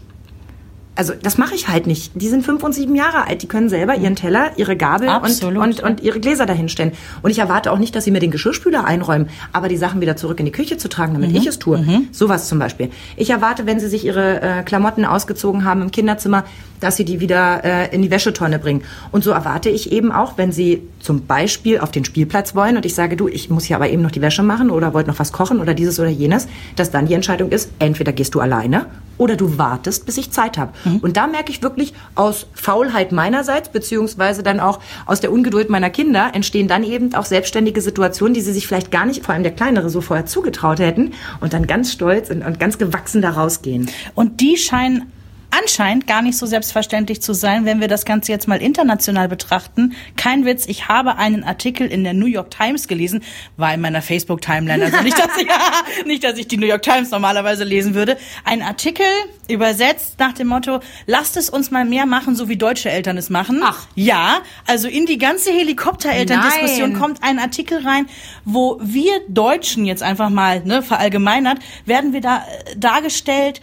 Also 1.00 1.14
das 1.14 1.38
mache 1.38 1.54
ich 1.54 1.66
halt 1.66 1.86
nicht. 1.86 2.12
Die 2.14 2.28
sind 2.28 2.44
fünf 2.44 2.62
und 2.62 2.74
sieben 2.74 2.94
Jahre 2.94 3.26
alt. 3.26 3.40
Die 3.40 3.46
können 3.46 3.70
selber 3.70 3.96
ihren 3.96 4.16
Teller, 4.16 4.50
ihre 4.58 4.76
Gabel 4.76 5.08
und, 5.08 5.14
Absolut, 5.14 5.62
und, 5.62 5.80
und 5.82 6.02
ihre 6.02 6.20
Gläser 6.20 6.44
dahinstellen. 6.44 6.92
Und 7.22 7.30
ich 7.30 7.38
erwarte 7.38 7.72
auch 7.72 7.78
nicht, 7.78 7.96
dass 7.96 8.04
sie 8.04 8.10
mir 8.10 8.20
den 8.20 8.30
Geschirrspüler 8.30 8.84
einräumen, 8.84 9.30
aber 9.50 9.68
die 9.68 9.78
Sachen 9.78 10.02
wieder 10.02 10.16
zurück 10.16 10.38
in 10.40 10.44
die 10.44 10.52
Küche 10.52 10.76
zu 10.76 10.90
tragen, 10.90 11.14
damit 11.14 11.30
ich 11.34 11.46
es 11.46 11.58
tue. 11.58 11.78
Sowas 12.12 12.48
zum 12.48 12.58
Beispiel. 12.58 12.90
Ich 13.16 13.30
erwarte, 13.30 13.64
wenn 13.64 13.80
sie 13.80 13.88
sich 13.88 14.04
ihre 14.04 14.42
äh, 14.42 14.62
Klamotten 14.62 15.06
ausgezogen 15.06 15.64
haben 15.64 15.80
im 15.80 15.90
Kinderzimmer, 15.90 16.44
dass 16.80 16.96
sie 16.96 17.06
die 17.06 17.20
wieder 17.20 17.64
äh, 17.64 17.94
in 17.94 18.02
die 18.02 18.10
Wäschetonne 18.10 18.58
bringen. 18.58 18.82
Und 19.10 19.24
so 19.24 19.30
erwarte 19.30 19.70
ich 19.70 19.92
eben 19.92 20.12
auch, 20.12 20.36
wenn 20.36 20.52
sie 20.52 20.82
zum 20.98 21.24
Beispiel 21.24 21.78
auf 21.78 21.90
den 21.90 22.04
Spielplatz 22.04 22.54
wollen 22.54 22.76
und 22.76 22.84
ich 22.84 22.94
sage, 22.94 23.16
du, 23.16 23.26
ich 23.26 23.48
muss 23.48 23.64
hier 23.64 23.76
aber 23.76 23.88
eben 23.88 24.02
noch 24.02 24.10
die 24.10 24.20
Wäsche 24.20 24.42
machen 24.42 24.70
oder 24.70 24.92
wollte 24.92 25.08
noch 25.08 25.18
was 25.18 25.32
kochen 25.32 25.60
oder 25.60 25.72
dieses 25.72 25.98
oder 25.98 26.10
jenes, 26.10 26.46
dass 26.76 26.90
dann 26.90 27.06
die 27.06 27.14
Entscheidung 27.14 27.50
ist, 27.50 27.70
entweder 27.78 28.12
gehst 28.12 28.34
du 28.34 28.40
alleine 28.40 28.84
oder 29.20 29.36
du 29.36 29.58
wartest, 29.58 30.06
bis 30.06 30.16
ich 30.16 30.30
Zeit 30.30 30.56
habe. 30.56 30.72
Und 30.98 31.16
da 31.16 31.26
merke 31.26 31.50
ich 31.52 31.62
wirklich 31.62 31.94
aus 32.14 32.46
Faulheit 32.54 33.12
meinerseits, 33.12 33.68
beziehungsweise 33.68 34.42
dann 34.42 34.60
auch 34.60 34.80
aus 35.06 35.20
der 35.20 35.32
Ungeduld 35.32 35.70
meiner 35.70 35.90
Kinder, 35.90 36.30
entstehen 36.34 36.68
dann 36.68 36.84
eben 36.84 37.14
auch 37.14 37.24
selbstständige 37.24 37.80
Situationen, 37.80 38.34
die 38.34 38.40
sie 38.40 38.52
sich 38.52 38.66
vielleicht 38.66 38.90
gar 38.90 39.06
nicht, 39.06 39.24
vor 39.24 39.34
allem 39.34 39.42
der 39.42 39.52
Kleinere, 39.52 39.90
so 39.90 40.00
vorher 40.00 40.26
zugetraut 40.26 40.80
hätten 40.80 41.12
und 41.40 41.52
dann 41.52 41.66
ganz 41.66 41.92
stolz 41.92 42.30
und, 42.30 42.42
und 42.42 42.58
ganz 42.58 42.78
gewachsen 42.78 43.22
da 43.22 43.30
rausgehen. 43.30 43.88
Und 44.14 44.40
die 44.40 44.56
scheinen 44.56 45.12
anscheinend 45.60 46.06
gar 46.06 46.22
nicht 46.22 46.36
so 46.36 46.46
selbstverständlich 46.46 47.22
zu 47.22 47.32
sein, 47.32 47.64
wenn 47.64 47.80
wir 47.80 47.88
das 47.88 48.04
Ganze 48.04 48.32
jetzt 48.32 48.48
mal 48.48 48.60
international 48.60 49.28
betrachten. 49.28 49.94
Kein 50.16 50.44
Witz, 50.44 50.66
ich 50.66 50.88
habe 50.88 51.16
einen 51.16 51.44
Artikel 51.44 51.86
in 51.86 52.04
der 52.04 52.14
New 52.14 52.26
York 52.26 52.50
Times 52.50 52.88
gelesen, 52.88 53.22
war 53.56 53.74
in 53.74 53.80
meiner 53.80 54.02
Facebook-Timeline, 54.02 54.84
also 54.84 55.00
nicht, 55.02 55.18
dass 55.18 55.36
ich, 55.36 55.46
nicht, 56.06 56.24
dass 56.24 56.38
ich 56.38 56.48
die 56.48 56.56
New 56.56 56.66
York 56.66 56.82
Times 56.82 57.10
normalerweise 57.10 57.64
lesen 57.64 57.94
würde. 57.94 58.16
Ein 58.44 58.62
Artikel 58.62 59.06
übersetzt 59.48 60.18
nach 60.18 60.32
dem 60.32 60.48
Motto, 60.48 60.80
lasst 61.06 61.36
es 61.36 61.50
uns 61.50 61.70
mal 61.70 61.84
mehr 61.84 62.06
machen, 62.06 62.36
so 62.36 62.48
wie 62.48 62.56
deutsche 62.56 62.90
Eltern 62.90 63.16
es 63.16 63.30
machen. 63.30 63.60
Ach. 63.62 63.86
Ja, 63.94 64.38
also 64.66 64.88
in 64.88 65.06
die 65.06 65.18
ganze 65.18 65.50
Helikopterelterndiskussion 65.50 66.94
kommt 66.94 67.22
ein 67.22 67.38
Artikel 67.38 67.86
rein, 67.86 68.06
wo 68.44 68.78
wir 68.82 69.20
Deutschen 69.28 69.84
jetzt 69.84 70.02
einfach 70.02 70.30
mal 70.30 70.62
ne, 70.64 70.82
verallgemeinert, 70.82 71.58
werden 71.84 72.12
wir 72.12 72.20
da 72.20 72.38
äh, 72.38 72.76
dargestellt 72.76 73.60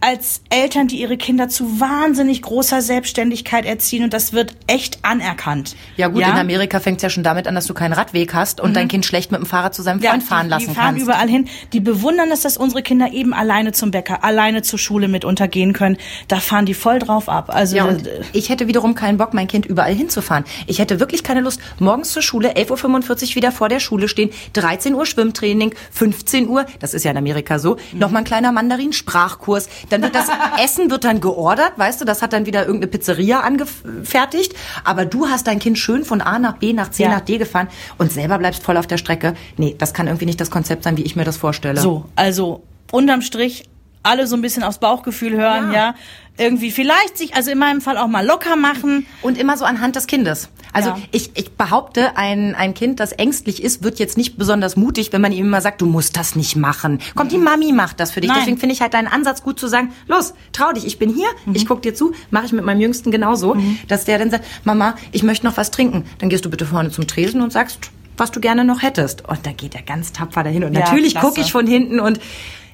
als 0.00 0.40
Eltern, 0.48 0.88
die 0.88 1.00
ihre 1.00 1.18
Kinder 1.18 1.48
zu 1.48 1.78
wahnsinnig 1.78 2.40
großer 2.40 2.80
Selbstständigkeit 2.80 3.66
erziehen 3.66 4.04
und 4.04 4.14
das 4.14 4.32
wird 4.32 4.54
echt 4.66 5.04
anerkannt. 5.04 5.76
Ja 5.96 6.08
gut, 6.08 6.22
in 6.22 6.30
Amerika 6.30 6.80
fängt 6.80 6.98
es 6.98 7.02
ja 7.02 7.10
schon 7.10 7.22
damit 7.22 7.46
an, 7.46 7.54
dass 7.54 7.66
du 7.66 7.74
keinen 7.74 7.92
Radweg 7.92 8.32
hast 8.32 8.60
und 8.60 8.74
dein 8.74 8.88
Kind 8.88 9.04
schlecht 9.04 9.30
mit 9.30 9.40
dem 9.40 9.46
Fahrrad 9.46 9.74
zu 9.74 9.82
seinem 9.82 10.00
Freund 10.00 10.22
fahren 10.22 10.46
die, 10.46 10.50
lassen 10.50 10.68
die 10.68 10.74
fahren 10.74 10.86
kannst. 10.94 11.02
überall 11.02 11.28
hin. 11.28 11.48
Die 11.74 11.80
bewundern 11.80 12.30
es, 12.30 12.40
dass 12.40 12.56
unsere 12.56 12.82
Kinder 12.82 13.12
eben 13.12 13.34
alleine 13.34 13.72
zum 13.72 13.90
Bäcker, 13.90 14.24
alleine 14.24 14.62
zur 14.62 14.78
Schule 14.78 15.06
mit 15.06 15.24
untergehen 15.26 15.74
können. 15.74 15.98
Da 16.28 16.40
fahren 16.40 16.64
die 16.64 16.74
voll 16.74 16.98
drauf 16.98 17.28
ab. 17.28 17.50
Also 17.54 17.76
Ja, 17.76 17.94
ich 18.32 18.48
hätte 18.48 18.68
wiederum 18.68 18.94
keinen 18.94 19.18
Bock, 19.18 19.34
mein 19.34 19.48
Kind 19.48 19.66
überall 19.66 19.94
hinzufahren. 19.94 20.44
Ich 20.66 20.78
hätte 20.78 20.98
wirklich 20.98 21.22
keine 21.22 21.40
Lust, 21.42 21.60
morgens 21.78 22.12
zur 22.12 22.22
Schule, 22.22 22.54
11.45 22.54 23.30
Uhr 23.30 23.34
wieder 23.36 23.52
vor 23.52 23.68
der 23.68 23.80
Schule 23.80 24.08
stehen, 24.08 24.30
13 24.54 24.94
Uhr 24.94 25.04
Schwimmtraining, 25.04 25.74
15 25.90 26.48
Uhr, 26.48 26.64
das 26.78 26.94
ist 26.94 27.04
ja 27.04 27.10
in 27.10 27.18
Amerika 27.18 27.58
so, 27.58 27.76
nochmal 27.92 28.22
ein 28.22 28.24
kleiner 28.24 28.52
Mandarin-Sprachkurs. 28.52 29.68
Dann 29.90 30.02
wird 30.02 30.14
das 30.14 30.28
Essen 30.64 30.90
wird 30.90 31.04
dann 31.04 31.20
geordert, 31.20 31.72
weißt 31.76 32.00
du, 32.00 32.04
das 32.04 32.22
hat 32.22 32.32
dann 32.32 32.46
wieder 32.46 32.60
irgendeine 32.66 32.90
Pizzeria 32.90 33.40
angefertigt. 33.40 34.54
Aber 34.84 35.04
du 35.04 35.26
hast 35.28 35.46
dein 35.46 35.58
Kind 35.58 35.78
schön 35.78 36.04
von 36.04 36.20
A 36.20 36.38
nach 36.38 36.56
B, 36.58 36.72
nach 36.72 36.90
C, 36.90 37.04
Ja. 37.04 37.10
nach 37.10 37.20
D 37.20 37.38
gefahren 37.38 37.68
und 37.98 38.10
selber 38.12 38.38
bleibst 38.38 38.62
voll 38.62 38.76
auf 38.76 38.86
der 38.86 38.96
Strecke. 38.98 39.34
Nee, 39.56 39.74
das 39.78 39.94
kann 39.94 40.06
irgendwie 40.06 40.26
nicht 40.26 40.40
das 40.40 40.50
Konzept 40.50 40.84
sein, 40.84 40.96
wie 40.96 41.02
ich 41.02 41.16
mir 41.16 41.24
das 41.24 41.36
vorstelle. 41.36 41.80
so, 41.80 42.06
also 42.16 42.62
unterm 42.92 43.22
Strich 43.22 43.69
alle 44.02 44.26
so 44.26 44.34
ein 44.36 44.42
bisschen 44.42 44.62
aufs 44.62 44.78
Bauchgefühl 44.78 45.32
hören, 45.32 45.72
ja. 45.72 45.78
Ja. 45.90 45.94
Irgendwie 46.38 46.70
vielleicht 46.70 47.18
sich, 47.18 47.34
also 47.34 47.50
in 47.50 47.58
meinem 47.58 47.82
Fall 47.82 47.98
auch 47.98 48.06
mal 48.08 48.24
locker 48.24 48.56
machen. 48.56 49.06
Und 49.20 49.36
immer 49.36 49.58
so 49.58 49.66
anhand 49.66 49.94
des 49.96 50.06
Kindes. 50.06 50.48
Also 50.72 50.90
Ja. 50.90 50.98
ich, 51.12 51.32
ich 51.34 51.52
behaupte, 51.52 52.16
ein, 52.16 52.54
ein 52.54 52.72
Kind, 52.72 52.98
das 52.98 53.12
ängstlich 53.12 53.62
ist, 53.62 53.82
wird 53.82 53.98
jetzt 53.98 54.16
nicht 54.16 54.38
besonders 54.38 54.74
mutig, 54.74 55.12
wenn 55.12 55.20
man 55.20 55.32
ihm 55.32 55.44
immer 55.46 55.60
sagt, 55.60 55.82
du 55.82 55.86
musst 55.86 56.16
das 56.16 56.36
nicht 56.36 56.56
machen. 56.56 57.00
Komm, 57.14 57.28
die 57.28 57.36
Mami 57.36 57.72
macht 57.72 58.00
das 58.00 58.10
für 58.12 58.22
dich. 58.22 58.28
Nein. 58.28 58.38
Deswegen 58.40 58.56
finde 58.56 58.74
ich 58.74 58.80
halt 58.80 58.94
deinen 58.94 59.08
Ansatz 59.08 59.42
gut 59.42 59.60
zu 59.60 59.66
sagen, 59.66 59.92
los, 60.06 60.32
trau 60.52 60.72
dich, 60.72 60.86
ich 60.86 60.98
bin 60.98 61.12
hier, 61.14 61.28
ich 61.52 61.66
guck 61.66 61.82
dir 61.82 61.94
zu, 61.94 62.14
mache 62.30 62.46
ich 62.46 62.52
mit 62.52 62.64
meinem 62.64 62.80
Jüngsten 62.80 63.10
genauso, 63.10 63.54
dass 63.88 64.06
der 64.06 64.18
dann 64.18 64.30
sagt, 64.30 64.46
Mama, 64.64 64.94
ich 65.12 65.22
möchte 65.22 65.44
noch 65.44 65.58
was 65.58 65.70
trinken. 65.70 66.06
Dann 66.20 66.30
gehst 66.30 66.46
du 66.46 66.48
bitte 66.50 66.64
vorne 66.64 66.90
zum 66.90 67.06
Tresen 67.06 67.42
und 67.42 67.52
sagst, 67.52 67.90
was 68.16 68.30
du 68.30 68.40
gerne 68.40 68.64
noch 68.64 68.80
hättest. 68.80 69.28
Und 69.28 69.44
dann 69.44 69.58
geht 69.58 69.74
er 69.74 69.82
ganz 69.82 70.12
tapfer 70.12 70.42
dahin. 70.42 70.64
Und 70.64 70.72
Ja, 70.72 70.80
natürlich 70.80 71.16
gucke 71.16 71.40
ich 71.42 71.52
von 71.52 71.66
hinten 71.66 72.00
und 72.00 72.18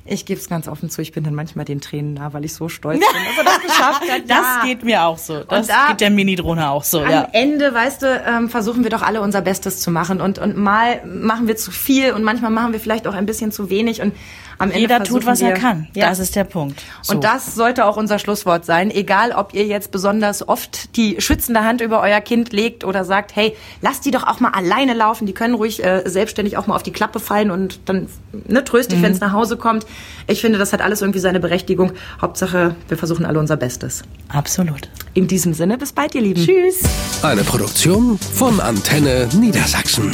ich 0.09 0.25
gebe 0.27 0.41
es 0.41 0.49
ganz 0.49 0.69
offen 0.69 0.89
zu, 0.91 1.03
ich 1.03 1.13
bin 1.13 1.25
dann 1.25 1.35
manchmal 1.35 1.65
den 1.65 1.81
Tränen 1.81 2.15
nah, 2.15 2.33
weil 2.33 2.45
ich 2.45 2.55
so 2.55 2.69
stolz 2.69 3.01
bin, 3.01 3.09
dass 3.09 3.39
er 3.39 3.45
das 3.45 3.61
geschafft 3.63 4.03
hat. 4.03 4.23
Das 4.29 4.39
Ja. 4.39 4.63
geht 4.65 4.85
mir 4.85 5.05
auch 5.05 5.19
so. 5.19 5.45
Das 5.45 5.67
da- 5.67 5.89
geht 5.89 6.01
der 6.01 6.11
Mini-Drohne 6.11 6.71
auch 6.71 6.85
so, 6.85 7.01
Am 7.03 7.11
ja. 7.11 7.29
Ende, 7.33 7.73
weißt 7.75 8.03
du, 8.03 8.23
ähm, 8.27 8.49
versuchen 8.49 8.83
wir 8.83 8.91
doch 8.91 9.03
alle 9.03 9.21
unser 9.21 9.41
Bestes 9.43 9.81
zu 9.81 9.91
machen 9.91 10.21
und 10.21 10.39
und 10.39 10.57
mal 10.57 11.05
machen 11.05 11.47
wir 11.49 11.57
zu 11.57 11.71
viel 11.71 12.13
und 12.13 12.23
manchmal 12.23 12.51
machen 12.51 12.73
wir 12.73 12.81
vielleicht 12.81 13.07
auch 13.07 13.15
ein 13.15 13.27
bisschen 13.27 13.53
zu 13.53 13.71
wenig 13.71 14.01
und 14.03 14.15
am 14.59 14.71
Ende 14.71 14.81
Jeder 14.81 15.05
tut, 15.05 15.27
was 15.27 15.41
er 15.41 15.49
wir- 15.51 15.55
kann. 15.55 15.89
Ja. 15.95 16.09
Das 16.09 16.19
ist 16.19 16.35
der 16.37 16.45
Punkt. 16.45 16.83
So. 17.03 17.15
Und 17.15 17.25
das 17.25 17.55
sollte 17.55 17.85
auch 17.85 17.97
unser 17.97 18.19
Schlusswort 18.19 18.65
sein. 18.65 18.91
Egal, 18.91 19.33
ob 19.33 19.55
ihr 19.55 19.67
jetzt 19.67 19.91
besonders 19.91 20.47
oft 20.47 20.97
die 20.97 21.21
schützende 21.21 21.63
Hand 21.65 21.81
über 21.81 22.01
euer 22.01 22.21
Kind 22.21 22.53
legt 22.53 22.85
oder 22.85 23.05
sagt, 23.05 23.37
hey, 23.37 23.55
lasst 23.83 24.05
die 24.05 24.11
doch 24.11 24.27
auch 24.27 24.41
mal 24.41 24.51
alleine 24.51 24.95
laufen. 24.95 25.27
Die 25.27 25.35
können 25.35 25.55
ruhig 25.55 25.85
äh, 25.85 26.03
selbstständig 26.07 26.57
auch 26.57 26.67
mal 26.67 26.75
auf 26.77 26.83
die 26.83 26.93
Klappe 26.93 27.21
fallen 27.21 27.51
und 27.51 27.81
dann 27.85 28.09
ne, 28.47 28.65
tröst 28.65 28.93
dich, 28.93 29.03
wenn 29.03 29.13
es 29.13 29.21
nach 29.21 29.33
Hause 29.33 29.57
kommt. 29.57 29.87
Ich 30.27 30.41
finde, 30.41 30.59
das 30.59 30.73
hat 30.73 30.81
alles 30.81 31.01
irgendwie 31.03 31.21
seine 31.21 31.41
Berechtigung. 31.41 31.93
Hauptsache, 32.21 32.75
wir 32.89 32.97
versuchen 32.99 33.25
alle 33.27 33.39
unser 33.39 33.57
Bestes. 33.57 34.03
Absolut. 34.29 34.89
In 35.15 35.27
diesem 35.29 35.55
Sinne, 35.55 35.79
bis 35.79 35.93
bald, 35.93 36.15
ihr 36.15 36.21
Lieben. 36.23 36.45
Tschüss. 36.45 36.83
Eine 37.23 37.43
Produktion 37.45 38.19
von 38.19 38.61
Antenne 38.61 39.29
Niedersachsen. 39.35 40.13